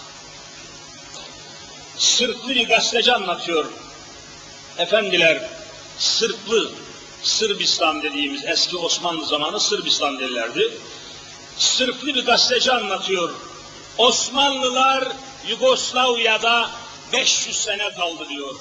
Sırtlı 1.98 2.48
bir 2.48 2.68
gazeteci 2.68 3.12
anlatıyor. 3.12 3.64
Efendiler, 4.78 5.48
Sırplı, 5.98 6.70
Sırbistan 7.22 8.02
dediğimiz 8.02 8.44
eski 8.44 8.76
Osmanlı 8.76 9.26
zamanı 9.26 9.60
Sırbistan 9.60 10.20
derlerdi. 10.20 10.72
Sırplı 11.58 12.14
bir 12.14 12.24
gazeteci 12.24 12.72
anlatıyor. 12.72 13.34
Osmanlılar 13.98 15.08
Yugoslavya'da 15.48 16.70
500 17.12 17.56
sene 17.56 17.94
kaldı 17.94 18.28
diyor. 18.28 18.54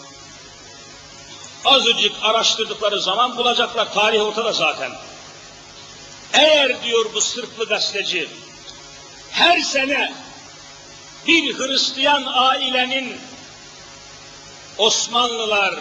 Azıcık 1.65 2.11
araştırdıkları 2.21 3.01
zaman 3.01 3.38
bulacaklar. 3.38 3.93
Tarih 3.93 4.21
ortada 4.21 4.53
zaten. 4.53 4.91
Eğer 6.34 6.84
diyor 6.84 7.05
bu 7.13 7.21
Sırplı 7.21 7.65
gazeteci 7.65 8.30
her 9.32 9.59
sene 9.59 10.13
bir 11.27 11.57
Hristiyan 11.57 12.25
ailenin 12.25 13.17
Osmanlılar 14.77 15.75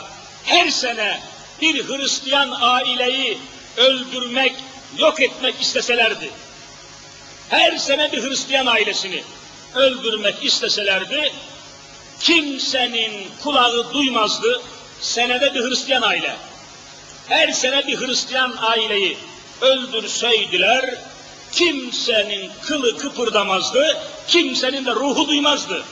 her 0.45 0.69
sene 0.69 1.21
bir 1.61 1.89
Hristiyan 1.89 2.57
aileyi 2.61 3.39
öldürmek, 3.77 4.55
yok 4.99 5.21
etmek 5.21 5.61
isteselerdi. 5.61 6.31
Her 7.51 7.77
sene 7.77 8.13
bir 8.13 8.23
Hristiyan 8.23 8.67
ailesini 8.67 9.23
öldürmek 9.75 10.45
isteselerdi 10.45 11.33
kimsenin 12.21 13.29
kulağı 13.43 13.93
duymazdı. 13.95 14.63
Senede 15.01 15.55
bir 15.55 15.61
Hristiyan 15.61 16.03
aile. 16.03 16.37
Her 17.29 17.53
sene 17.53 17.87
bir 17.87 18.01
Hristiyan 18.01 18.55
aileyi 18.61 19.19
öldürseydiler, 19.61 20.95
kimsenin 21.53 22.51
kılı 22.67 22.99
kıpırdamazdı, 22.99 23.99
kimsenin 24.29 24.87
de 24.87 24.91
ruhu 24.91 25.29
duymazdı. 25.29 25.85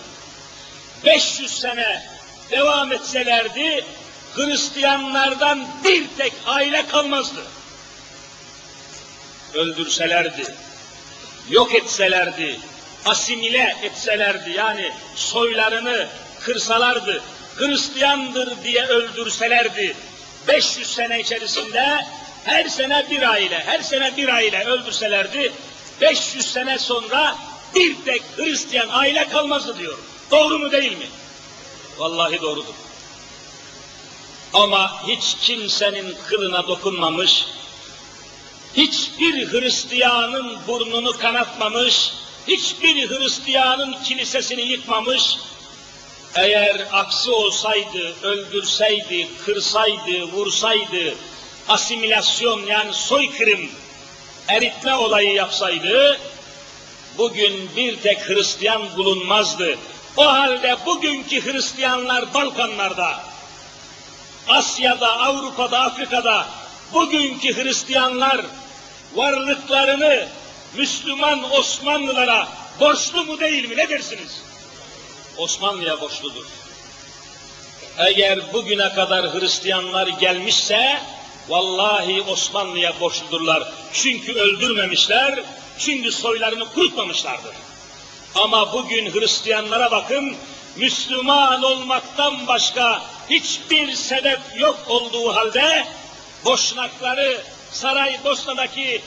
500 1.05 1.59
sene 1.59 2.07
devam 2.51 2.93
etselerdi, 2.93 3.85
Hristiyanlardan 4.35 5.67
bir 5.85 6.05
tek 6.19 6.33
aile 6.47 6.87
kalmazdı. 6.87 7.41
Öldürselerdi, 9.55 10.45
yok 11.51 11.75
etselerdi, 11.75 12.61
asimile 13.07 13.77
etselerdi 13.83 14.51
yani 14.51 14.93
soylarını 15.15 16.09
kırsalardı, 16.41 17.23
Hristiyandır 17.57 18.65
diye 18.65 18.87
öldürselerdi, 18.87 19.97
500 20.49 20.95
sene 20.95 21.21
içerisinde 21.21 22.05
her 22.45 22.69
sene 22.69 23.07
bir 23.11 23.23
aile, 23.31 23.63
her 23.67 23.81
sene 23.81 24.17
bir 24.17 24.29
aile 24.29 24.65
öldürselerdi, 24.65 25.53
500 26.01 26.53
sene 26.53 26.79
sonra 26.79 27.37
bir 27.75 27.97
tek 28.05 28.23
Hristiyan 28.37 28.89
aile 28.89 29.29
kalmazdı 29.29 29.79
diyor. 29.79 29.99
Doğru 30.31 30.59
mu 30.59 30.73
değil 30.73 30.99
mi? 30.99 31.07
Vallahi 31.99 32.41
doğrudur. 32.41 32.75
Ama 34.53 35.07
hiç 35.07 35.37
kimsenin 35.41 36.15
kılına 36.29 36.69
dokunmamış, 36.69 37.47
hiçbir 38.77 39.53
Hristiyanın 39.53 40.57
burnunu 40.67 41.19
kanatmamış, 41.19 42.13
hiçbir 42.49 43.11
Hristiyanın 43.11 44.03
kilisesini 44.03 44.63
yıkmamış, 44.63 45.23
eğer 46.35 46.87
aksi 46.93 47.31
olsaydı, 47.31 48.15
öldürseydi, 48.23 49.29
kırsaydı, 49.45 50.23
vursaydı, 50.23 51.15
asimilasyon 51.69 52.67
yani 52.67 52.95
soykırım, 52.95 53.71
eritme 54.49 54.95
olayı 54.95 55.35
yapsaydı, 55.35 56.21
bugün 57.19 57.71
bir 57.77 57.97
tek 57.97 58.29
Hristiyan 58.29 58.83
bulunmazdı. 58.97 59.79
O 60.17 60.27
halde 60.27 60.77
bugünkü 60.87 61.45
Hristiyanlar 61.45 62.35
Balkanlarda, 62.35 63.21
Asya'da, 64.49 65.19
Avrupa'da, 65.19 65.81
Afrika'da 65.81 66.47
bugünkü 66.93 67.57
Hristiyanlar 67.57 68.41
varlıklarını 69.15 70.29
Müslüman 70.77 71.53
Osmanlılara 71.53 72.49
borçlu 72.81 73.25
mu 73.25 73.41
değil 73.41 73.69
mi 73.69 73.77
ne 73.77 73.89
dersiniz? 73.89 74.43
Osmanlı'ya 75.37 76.01
borçludur. 76.01 76.45
Eğer 77.99 78.53
bugüne 78.53 78.93
kadar 78.93 79.35
Hristiyanlar 79.35 80.07
gelmişse 80.07 81.01
vallahi 81.49 82.23
Osmanlı'ya 82.23 83.01
borçludurlar. 83.01 83.69
Çünkü 83.93 84.33
öldürmemişler, 84.33 85.43
çünkü 85.79 86.13
soylarını 86.13 86.73
kurutmamışlardır. 86.73 87.55
Ama 88.35 88.73
bugün 88.73 89.15
Hristiyanlara 89.15 89.91
bakın, 89.91 90.37
Müslüman 90.77 91.63
olmaktan 91.63 92.47
başka 92.47 93.03
hiçbir 93.31 93.93
sebep 93.93 94.41
yok 94.57 94.79
olduğu 94.89 95.35
halde 95.37 95.87
boşnakları 96.45 97.41
Saraybosna'daki 97.73 99.03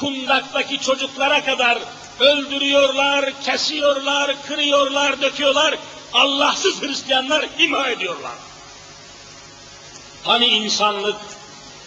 kundaktaki 0.00 0.80
çocuklara 0.80 1.44
kadar 1.44 1.78
öldürüyorlar, 2.20 3.42
kesiyorlar, 3.42 4.34
kırıyorlar, 4.46 5.22
döküyorlar. 5.22 5.74
Allahsız 6.12 6.82
Hristiyanlar 6.82 7.46
ima 7.58 7.88
ediyorlar. 7.88 8.32
Hani 10.24 10.46
insanlık, 10.46 11.16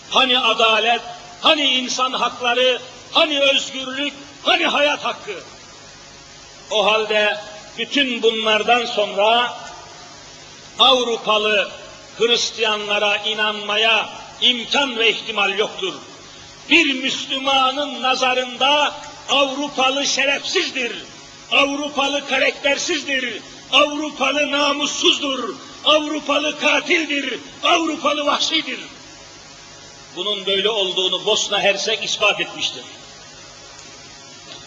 hani 0.10 0.40
adalet, 0.40 1.02
hani 1.42 1.64
insan 1.66 2.14
hakları, 2.14 2.82
hani 3.12 3.40
özgürlük, 3.40 4.14
hani 4.44 4.66
hayat 4.66 5.06
hakkı. 5.06 5.44
O 6.72 6.86
halde 6.86 7.38
bütün 7.78 8.22
bunlardan 8.22 8.86
sonra 8.86 9.58
Avrupalı 10.80 11.72
Hristiyanlara 12.18 13.18
inanmaya 13.18 14.10
imkan 14.42 14.98
ve 14.98 15.10
ihtimal 15.10 15.58
yoktur. 15.58 15.94
Bir 16.70 16.94
Müslümanın 16.94 18.02
nazarında 18.02 18.96
Avrupalı 19.30 20.08
şerefsizdir, 20.08 20.92
Avrupalı 21.52 22.28
karaktersizdir, 22.28 23.42
Avrupalı 23.72 24.52
namussuzdur, 24.52 25.56
Avrupalı 25.86 26.60
katildir, 26.60 27.40
Avrupalı 27.64 28.26
vahşidir. 28.26 28.80
Bunun 30.16 30.46
böyle 30.46 30.70
olduğunu 30.70 31.26
Bosna 31.26 31.62
Hersek 31.62 32.04
ispat 32.04 32.42
etmiştir. 32.42 32.84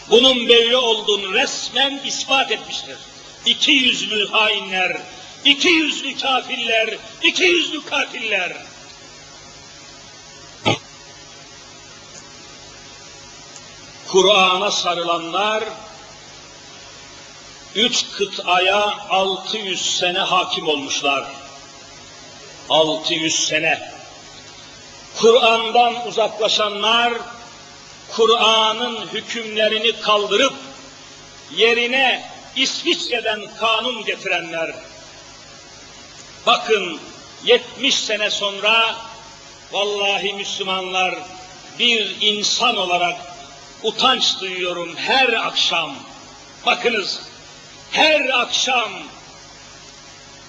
Bunun 0.09 0.49
böyle 0.49 0.77
olduğunu 0.77 1.33
resmen 1.33 2.01
ispat 2.05 2.51
etmiştir. 2.51 2.97
İki 3.45 3.71
yüzlü 3.71 4.27
hainler, 4.27 4.97
iki 5.45 5.69
yüzlü 5.69 6.17
kafirler, 6.17 6.89
iki 7.23 7.43
yüzlü 7.43 7.85
katiller. 7.85 8.53
Kur'an'a 14.11 14.71
sarılanlar, 14.71 15.63
üç 17.75 18.05
kıtaya 18.11 18.97
600 19.09 19.97
sene 19.97 20.19
hakim 20.19 20.67
olmuşlar. 20.67 21.25
600 22.69 23.47
sene. 23.47 23.91
Kur'an'dan 25.17 26.07
uzaklaşanlar, 26.07 27.13
Kur'an'ın 28.15 29.07
hükümlerini 29.13 30.01
kaldırıp, 30.01 30.53
yerine 31.55 32.29
İsviçre'den 32.55 33.41
kanun 33.59 34.05
getirenler, 34.05 34.75
bakın 36.45 36.99
70 37.43 37.95
sene 37.95 38.29
sonra, 38.29 38.95
vallahi 39.71 40.33
Müslümanlar, 40.33 41.15
bir 41.79 42.17
insan 42.21 42.77
olarak 42.77 43.30
utanç 43.83 44.41
duyuyorum 44.41 44.95
her 44.95 45.33
akşam. 45.33 45.95
Bakınız, 46.65 47.21
her 47.91 48.29
akşam 48.29 48.91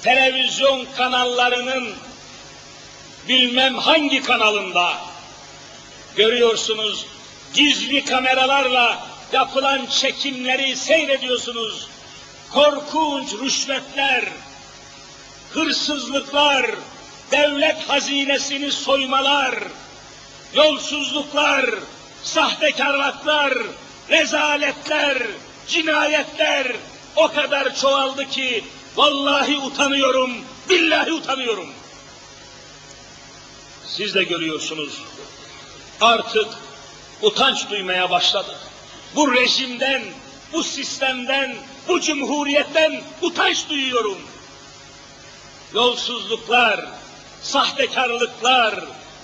televizyon 0.03 0.87
kanallarının 0.97 1.95
bilmem 3.29 3.75
hangi 3.79 4.23
kanalında 4.23 4.93
görüyorsunuz 6.17 7.07
gizli 7.55 8.05
kameralarla 8.05 9.07
yapılan 9.33 9.87
çekimleri 9.87 10.77
seyrediyorsunuz. 10.77 11.89
Korkunç 12.53 13.33
rüşvetler, 13.33 14.25
hırsızlıklar, 15.51 16.67
devlet 17.31 17.89
hazinesini 17.89 18.73
soymalar, 18.73 19.55
yolsuzluklar, 20.55 21.71
sahtekarlıklar, 22.25 23.59
rezaletler, 24.11 25.19
cinayetler 25.69 26.77
o 27.17 27.29
kadar 27.29 27.77
çoğaldı 27.77 28.29
ki 28.29 28.65
vallahi 28.97 29.59
utanıyorum, 29.59 30.33
billahi 30.71 31.13
utanıyorum. 31.13 31.69
Siz 33.87 34.15
de 34.15 34.25
görüyorsunuz. 34.25 35.03
Artık 36.01 36.47
utanç 37.23 37.71
duymaya 37.71 38.11
başladık. 38.11 38.57
Bu 39.15 39.35
rejimden, 39.35 40.03
bu 40.53 40.65
sistemden, 40.65 41.57
bu 41.89 42.01
cumhuriyetten 42.01 43.03
utanç 43.23 43.69
duyuyorum. 43.69 44.19
Yolsuzluklar, 45.75 46.87
sahtekarlıklar, 47.43 48.75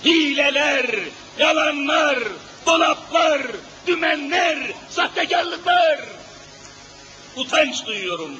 hileler, 0.05 0.85
yalanlar, 1.39 2.19
dolaplar, 2.65 3.41
dümenler, 3.87 4.57
sahtekarlıklar. 4.89 5.99
Utanç 7.35 7.85
duyuyorum. 7.85 8.31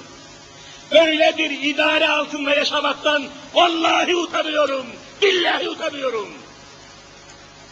Böyle 0.91 1.37
bir 1.37 1.51
idare 1.51 2.09
altında 2.09 2.55
yaşamaktan 2.55 3.23
vallahi 3.53 4.15
utanıyorum, 4.15 4.85
billahi 5.21 5.69
utanıyorum. 5.69 6.29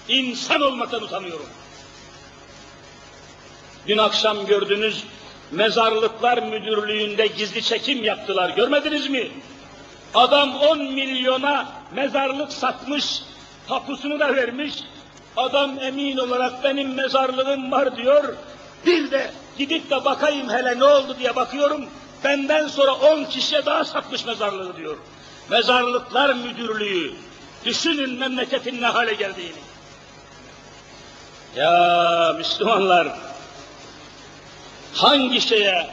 İnsan 0.08 0.62
olmaktan 0.62 1.04
utanıyorum. 1.04 1.50
Dün 3.88 3.98
akşam 3.98 4.45
gördünüz 4.45 5.04
mezarlıklar 5.52 6.43
müdürlüğünde 6.43 7.28
gizli 7.28 7.64
çekim 7.64 8.04
yaptılar. 8.04 8.50
Görmediniz 8.50 9.10
mi? 9.10 9.32
Adam 10.14 10.56
10 10.56 10.84
milyona 10.93 11.68
mezarlık 11.95 12.52
satmış, 12.52 13.06
tapusunu 13.68 14.20
da 14.20 14.36
vermiş. 14.36 14.74
Adam 15.38 15.80
emin 15.80 16.18
olarak 16.18 16.64
benim 16.64 16.94
mezarlığım 16.94 17.72
var 17.72 17.98
diyor. 17.98 18.36
Bir 18.86 19.12
de 19.12 19.32
gidip 19.58 19.90
de 19.90 20.06
bakayım 20.06 20.50
hele 20.50 20.80
ne 20.80 20.84
oldu 20.84 21.16
diye 21.20 21.36
bakıyorum. 21.36 21.86
benden 22.24 22.68
sonra 22.68 22.94
on 22.94 23.24
kişiye 23.24 23.66
daha 23.66 23.86
satmış 23.86 24.26
mezarlığı 24.26 24.78
diyor. 24.78 24.98
Mezarlıklar 25.50 26.34
müdürlüğü. 26.34 27.14
Düşünün 27.66 28.20
memleketin 28.20 28.82
ne 28.82 28.88
hale 28.88 29.14
geldiğini. 29.14 29.58
Ya 31.56 32.34
Müslümanlar 32.38 33.08
hangi 34.94 35.42
şeye 35.42 35.90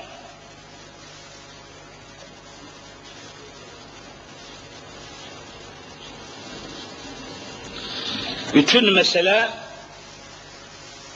bütün 8.55 8.93
mesele 8.93 9.51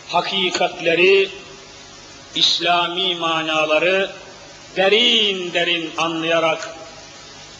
hakikatleri, 0.08 1.30
İslami 2.34 3.14
manaları 3.14 4.10
derin 4.76 5.52
derin 5.52 5.90
anlayarak 5.96 6.74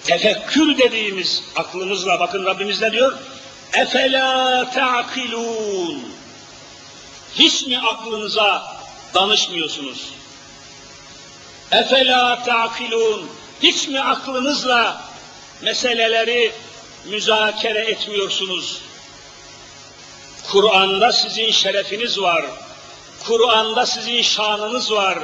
tefekkür 0.04 0.78
dediğimiz 0.78 1.42
aklımızla 1.56 2.20
bakın 2.20 2.44
Rabbimiz 2.44 2.80
ne 2.80 2.92
diyor? 2.92 3.18
Efela 3.72 4.70
ta'kilun. 4.70 6.02
Hiç 7.34 7.66
mi 7.66 7.78
aklınıza 7.78 8.76
danışmıyorsunuz? 9.14 10.08
Efela 11.70 12.42
ta'kilun. 12.44 13.30
Hiç 13.62 13.88
mi 13.88 14.00
aklınızla 14.00 15.02
meseleleri 15.62 16.52
müzakere 17.04 17.78
etmiyorsunuz? 17.78 18.80
Kur'an'da 20.52 21.12
sizin 21.12 21.50
şerefiniz 21.50 22.20
var. 22.20 22.44
Kur'an'da 23.26 23.86
sizin 23.86 24.22
şanınız 24.22 24.92
var. 24.92 25.18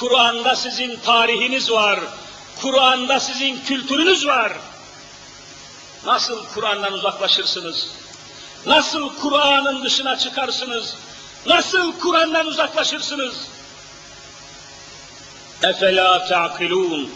Kur'an'da 0.00 0.56
sizin 0.56 0.96
tarihiniz 0.96 1.70
var. 1.70 2.00
Kur'an'da 2.62 3.20
sizin 3.20 3.60
kültürünüz 3.60 4.26
var. 4.26 4.52
Nasıl 6.06 6.46
Kur'an'dan 6.54 6.92
uzaklaşırsınız? 6.92 7.88
Nasıl 8.66 9.14
Kur'an'ın 9.20 9.84
dışına 9.84 10.18
çıkarsınız? 10.18 10.94
Nasıl 11.46 11.98
Kur'an'dan 11.98 12.46
uzaklaşırsınız? 12.46 13.34
Efela 15.62 16.26
ta'kilun. 16.28 17.10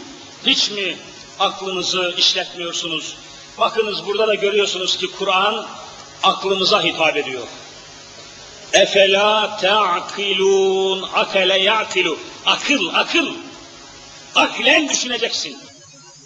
Hiç 0.45 0.71
mi 0.71 0.97
aklınızı 1.39 2.13
işletmiyorsunuz? 2.17 3.15
Bakınız 3.57 4.05
burada 4.05 4.27
da 4.27 4.35
görüyorsunuz 4.35 4.97
ki 4.97 5.11
Kur'an 5.11 5.65
aklımıza 6.23 6.83
hitap 6.83 7.17
ediyor. 7.17 7.47
Efela 8.73 9.57
ta'kilun, 9.57 11.09
akele 11.13 11.59
ya'kilu. 11.59 12.17
Akıl, 12.45 12.93
akıl. 12.93 13.27
Aklen 14.35 14.89
düşüneceksin. 14.89 15.57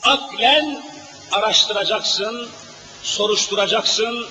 Aklen 0.04 0.84
araştıracaksın, 1.32 2.50
soruşturacaksın 3.04 4.28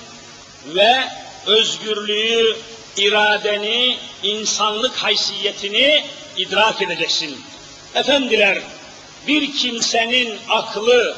ve 0.65 1.03
özgürlüğü, 1.45 2.57
iradeni, 2.97 3.97
insanlık 4.23 4.95
haysiyetini 4.95 6.05
idrak 6.37 6.81
edeceksin. 6.81 7.41
Efendiler, 7.95 8.61
bir 9.27 9.57
kimsenin 9.57 10.39
aklı 10.49 11.17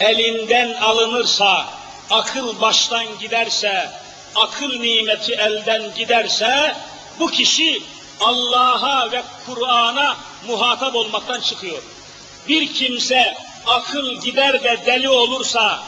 elinden 0.00 0.74
alınırsa, 0.74 1.66
akıl 2.12 2.60
baştan 2.60 3.18
giderse, 3.18 3.90
akıl 4.34 4.80
nimeti 4.80 5.32
elden 5.32 5.94
giderse, 5.94 6.76
bu 7.20 7.30
kişi 7.30 7.82
Allah'a 8.20 9.12
ve 9.12 9.22
Kur'an'a 9.46 10.16
muhatap 10.46 10.94
olmaktan 10.94 11.40
çıkıyor. 11.40 11.82
Bir 12.48 12.74
kimse 12.74 13.36
akıl 13.66 14.20
gider 14.20 14.64
de 14.64 14.78
deli 14.86 15.08
olursa, 15.08 15.82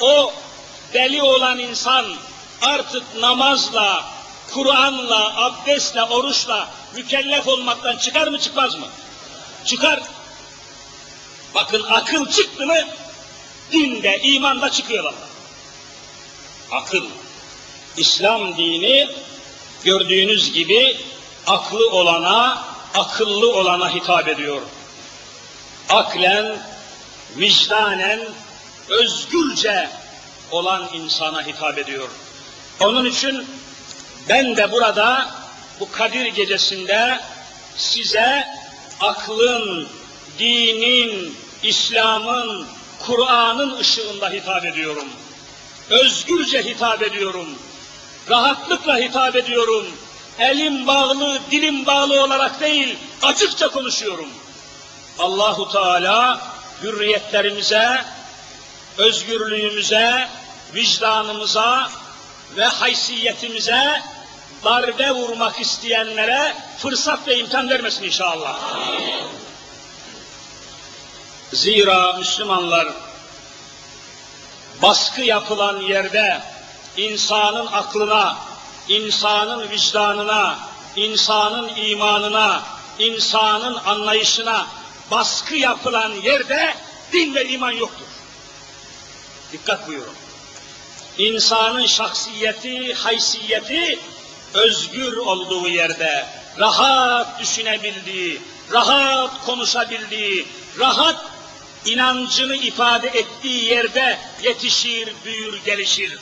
o 0.00 0.32
deli 0.92 1.22
olan 1.22 1.58
insan 1.58 2.06
artık 2.62 3.02
namazla, 3.20 4.04
Kur'an'la, 4.54 5.44
abdestle, 5.44 6.02
oruçla 6.02 6.68
mükellef 6.94 7.48
olmaktan 7.48 7.96
çıkar 7.96 8.28
mı 8.28 8.38
çıkmaz 8.40 8.74
mı? 8.74 8.86
Çıkar. 9.64 10.00
Bakın 11.54 11.82
akıl 11.82 12.30
çıktı 12.30 12.66
mı 12.66 12.78
dinde, 13.72 14.20
imanda 14.22 14.70
çıkıyor 14.70 15.04
Allah. 15.04 15.25
Akıl. 16.70 17.04
İslam 17.96 18.56
dini 18.56 19.08
gördüğünüz 19.84 20.52
gibi 20.52 20.96
aklı 21.46 21.90
olana, 21.90 22.64
akıllı 22.94 23.54
olana 23.54 23.94
hitap 23.94 24.28
ediyor. 24.28 24.62
Aklen, 25.88 26.58
vicdanen, 27.36 28.20
özgürce 28.88 29.90
olan 30.50 30.88
insana 30.94 31.46
hitap 31.46 31.78
ediyor. 31.78 32.08
Onun 32.80 33.04
için 33.04 33.46
ben 34.28 34.56
de 34.56 34.72
burada 34.72 35.30
bu 35.80 35.92
Kadir 35.92 36.26
gecesinde 36.26 37.20
size 37.76 38.46
aklın, 39.00 39.88
dinin, 40.38 41.36
İslam'ın, 41.62 42.66
Kur'an'ın 43.06 43.78
ışığında 43.78 44.30
hitap 44.30 44.64
ediyorum. 44.64 45.08
Özgürce 45.90 46.64
hitap 46.64 47.02
ediyorum. 47.02 47.46
Rahatlıkla 48.30 48.98
hitap 48.98 49.36
ediyorum. 49.36 49.86
Elim 50.38 50.86
bağlı, 50.86 51.38
dilim 51.50 51.86
bağlı 51.86 52.24
olarak 52.24 52.60
değil, 52.60 52.98
açıkça 53.22 53.68
konuşuyorum. 53.68 54.28
Allahu 55.18 55.72
Teala 55.72 56.40
hürriyetlerimize, 56.82 58.04
özgürlüğümüze, 58.98 60.28
vicdanımıza 60.74 61.90
ve 62.56 62.64
haysiyetimize 62.64 64.02
darbe 64.64 65.10
vurmak 65.10 65.60
isteyenlere 65.60 66.56
fırsat 66.78 67.28
ve 67.28 67.38
imkan 67.38 67.70
vermesin 67.70 68.04
inşallah. 68.04 68.58
Zira 71.52 72.12
Müslümanlar 72.12 72.88
baskı 74.82 75.20
yapılan 75.20 75.80
yerde 75.80 76.42
insanın 76.96 77.66
aklına, 77.66 78.38
insanın 78.88 79.70
vicdanına, 79.70 80.58
insanın 80.96 81.70
imanına, 81.76 82.62
insanın 82.98 83.74
anlayışına 83.74 84.66
baskı 85.10 85.54
yapılan 85.54 86.12
yerde 86.12 86.74
din 87.12 87.34
ve 87.34 87.48
iman 87.48 87.72
yoktur. 87.72 88.06
Dikkat 89.52 89.88
buyurun. 89.88 90.14
İnsanın 91.18 91.86
şahsiyeti, 91.86 92.94
haysiyeti 92.94 93.98
özgür 94.54 95.16
olduğu 95.16 95.68
yerde, 95.68 96.26
rahat 96.58 97.40
düşünebildiği, 97.40 98.40
rahat 98.72 99.44
konuşabildiği, 99.46 100.46
rahat 100.78 101.24
inancını 101.86 102.56
ifade 102.56 103.08
ettiği 103.08 103.64
yerde 103.64 104.18
yetişir, 104.42 105.08
büyür, 105.24 105.64
gelişir. 105.64 106.18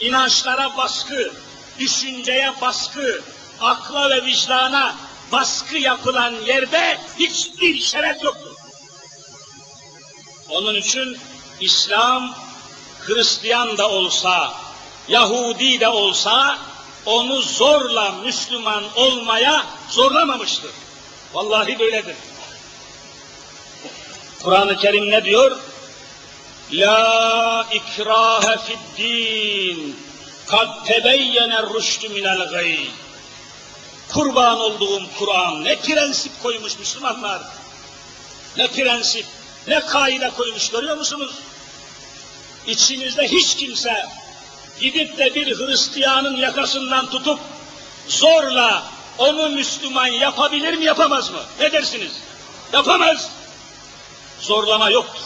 İnançlara 0.00 0.76
baskı, 0.76 1.32
düşünceye 1.78 2.52
baskı, 2.60 3.22
akla 3.60 4.10
ve 4.10 4.24
vicdana 4.24 4.94
baskı 5.32 5.76
yapılan 5.76 6.34
yerde 6.46 6.98
hiçbir 7.18 7.80
şeref 7.80 8.22
yoktur. 8.24 8.56
Onun 10.48 10.74
için 10.74 11.18
İslam 11.60 12.34
Hristiyan 13.00 13.78
da 13.78 13.88
olsa, 13.88 14.54
Yahudi 15.08 15.80
de 15.80 15.88
olsa 15.88 16.58
onu 17.06 17.42
zorla 17.42 18.10
Müslüman 18.10 18.84
olmaya 18.96 19.66
zorlamamıştır. 19.90 20.70
Vallahi 21.34 21.78
böyledir. 21.78 22.16
Kur'an-ı 24.42 24.76
Kerim 24.76 25.10
ne 25.10 25.24
diyor? 25.24 25.56
La 26.72 27.66
ikrahe 27.72 28.56
fid 28.58 28.98
din. 28.98 29.96
Kad 30.46 30.86
tebeyyene 30.86 31.62
rüştü 31.62 32.08
minel 32.08 32.48
gay. 32.50 32.78
Kurban 34.08 34.60
olduğum 34.60 35.02
Kur'an 35.18 35.64
ne 35.64 35.76
prensip 35.76 36.42
koymuş 36.42 36.78
Müslümanlar. 36.78 37.42
Ne 38.56 38.66
prensip, 38.66 39.26
ne 39.68 39.80
kaide 39.80 40.30
koymuş 40.30 40.70
görüyor 40.70 40.96
musunuz? 40.96 41.34
İçinizde 42.66 43.28
hiç 43.28 43.56
kimse 43.56 44.06
gidip 44.80 45.18
de 45.18 45.34
bir 45.34 45.58
Hristiyanın 45.58 46.36
yakasından 46.36 47.10
tutup 47.10 47.40
zorla 48.08 48.82
onu 49.18 49.48
Müslüman 49.48 50.06
yapabilir 50.06 50.74
mi 50.74 50.84
yapamaz 50.84 51.30
mı? 51.30 51.40
Ne 51.60 51.72
dersiniz? 51.72 52.12
Yapamaz. 52.72 53.30
Zorlama 54.40 54.90
yoktur. 54.90 55.22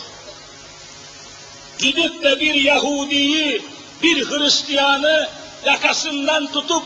Gidip 1.79 2.23
de 2.23 2.41
bir 2.41 2.55
Yahudiyi, 2.55 3.63
bir 4.03 4.31
Hristiyanı 4.31 5.29
yakasından 5.65 6.53
tutup 6.53 6.83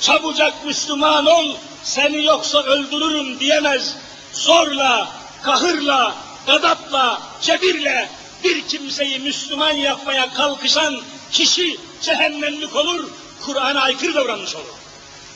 çabucak 0.00 0.64
Müslüman 0.64 1.26
ol, 1.26 1.54
seni 1.84 2.24
yoksa 2.24 2.62
öldürürüm 2.62 3.40
diyemez. 3.40 3.96
zorla, 4.32 5.08
kahırla, 5.42 6.14
gadapla, 6.46 7.22
cebirle 7.42 8.08
bir 8.44 8.68
kimseyi 8.68 9.18
Müslüman 9.18 9.72
yapmaya 9.72 10.34
kalkışan 10.34 11.00
kişi 11.32 11.76
cehennemlik 12.02 12.76
olur, 12.76 13.10
Kur'an'a 13.46 13.80
aykırı 13.80 14.14
davranmış 14.14 14.54
olur. 14.54 14.64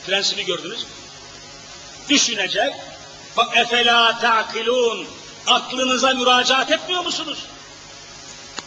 Prensibi 0.05 0.45
gördünüz 0.45 0.83
mü? 0.83 0.89
Düşünecek, 2.09 2.73
bak 3.37 3.57
efela 3.57 4.19
ta'kilun, 4.19 5.07
aklınıza 5.47 6.13
müracaat 6.13 6.71
etmiyor 6.71 7.03
musunuz? 7.03 7.39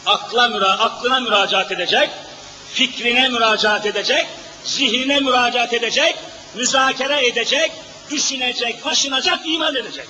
Akla 0.05 0.47
müra 0.47 0.71
aklına 0.71 1.19
müracaat 1.19 1.71
edecek, 1.71 2.09
fikrine 2.73 3.29
müracaat 3.29 3.85
edecek, 3.85 4.27
zihnine 4.63 5.19
müracaat 5.19 5.73
edecek, 5.73 6.15
müzakere 6.55 7.27
edecek, 7.27 7.71
düşünecek, 8.11 8.83
taşınacak, 8.83 9.39
iman 9.45 9.75
edecek. 9.75 10.07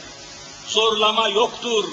Zorlama 0.67 1.27
yoktur, 1.27 1.85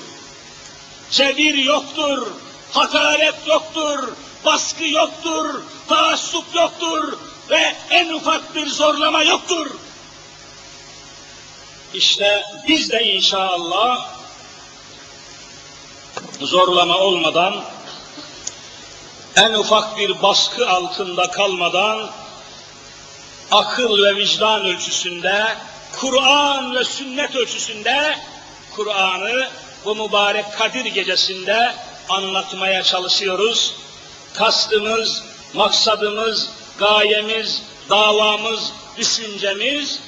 cebir 1.10 1.54
yoktur, 1.54 2.26
hakaret 2.72 3.46
yoktur, 3.46 4.12
baskı 4.44 4.84
yoktur, 4.84 5.62
taassup 5.88 6.54
yoktur 6.54 7.18
ve 7.50 7.74
en 7.90 8.08
ufak 8.08 8.54
bir 8.54 8.66
zorlama 8.66 9.22
yoktur. 9.22 9.70
İşte 11.94 12.44
biz 12.68 12.90
de 12.90 13.04
inşallah 13.04 14.14
zorlama 16.44 16.98
olmadan, 16.98 17.54
en 19.36 19.52
ufak 19.52 19.98
bir 19.98 20.22
baskı 20.22 20.68
altında 20.68 21.30
kalmadan, 21.30 22.10
akıl 23.50 24.02
ve 24.02 24.16
vicdan 24.16 24.64
ölçüsünde, 24.64 25.56
Kur'an 26.00 26.74
ve 26.74 26.84
sünnet 26.84 27.36
ölçüsünde 27.36 28.18
Kur'an'ı 28.76 29.48
bu 29.84 29.94
mübarek 29.94 30.58
Kadir 30.58 30.84
gecesinde 30.84 31.74
anlatmaya 32.08 32.82
çalışıyoruz. 32.82 33.74
Kastımız, 34.34 35.22
maksadımız, 35.54 36.50
gayemiz, 36.78 37.62
davamız, 37.90 38.72
düşüncemiz, 38.96 40.00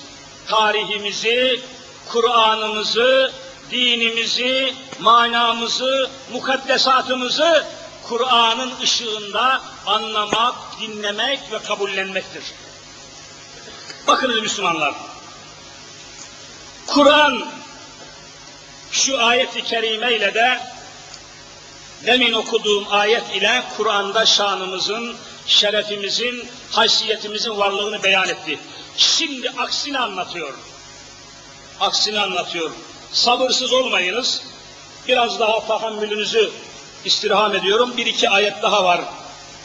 tarihimizi, 0.48 1.60
Kur'an'ımızı, 2.08 3.32
dinimizi, 3.70 4.74
manamızı, 5.00 6.10
mukaddesatımızı 6.32 7.66
Kur'an'ın 8.02 8.80
ışığında 8.82 9.62
anlamak, 9.86 10.54
dinlemek 10.80 11.40
ve 11.52 11.58
kabullenmektir. 11.58 12.42
Bakınız 14.06 14.40
Müslümanlar, 14.40 14.94
Kur'an 16.86 17.48
şu 18.90 19.24
ayet-i 19.24 19.64
kerime 19.64 20.16
ile 20.16 20.34
de 20.34 20.60
demin 22.06 22.32
okuduğum 22.32 22.86
ayet 22.90 23.36
ile 23.36 23.62
Kur'an'da 23.76 24.26
şanımızın, 24.26 25.16
şerefimizin, 25.46 26.48
haysiyetimizin 26.70 27.58
varlığını 27.58 28.02
beyan 28.02 28.28
etti. 28.28 28.58
Şimdi 28.96 29.50
aksini 29.50 29.98
anlatıyor. 29.98 30.54
Aksini 31.80 32.20
anlatıyor. 32.20 32.70
Sabırsız 33.12 33.72
olmayınız. 33.72 34.42
Biraz 35.08 35.40
daha 35.40 35.66
tahammülünüzü 35.66 36.50
istirham 37.04 37.54
ediyorum. 37.54 37.96
Bir 37.96 38.06
iki 38.06 38.30
ayet 38.30 38.62
daha 38.62 38.84
var. 38.84 39.00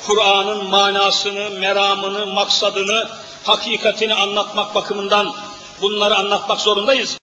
Kur'an'ın 0.07 0.65
manasını, 0.65 1.49
meramını, 1.49 2.25
maksadını, 2.25 3.09
hakikatini 3.43 4.13
anlatmak 4.13 4.75
bakımından 4.75 5.35
bunları 5.81 6.15
anlatmak 6.15 6.59
zorundayız. 6.59 7.17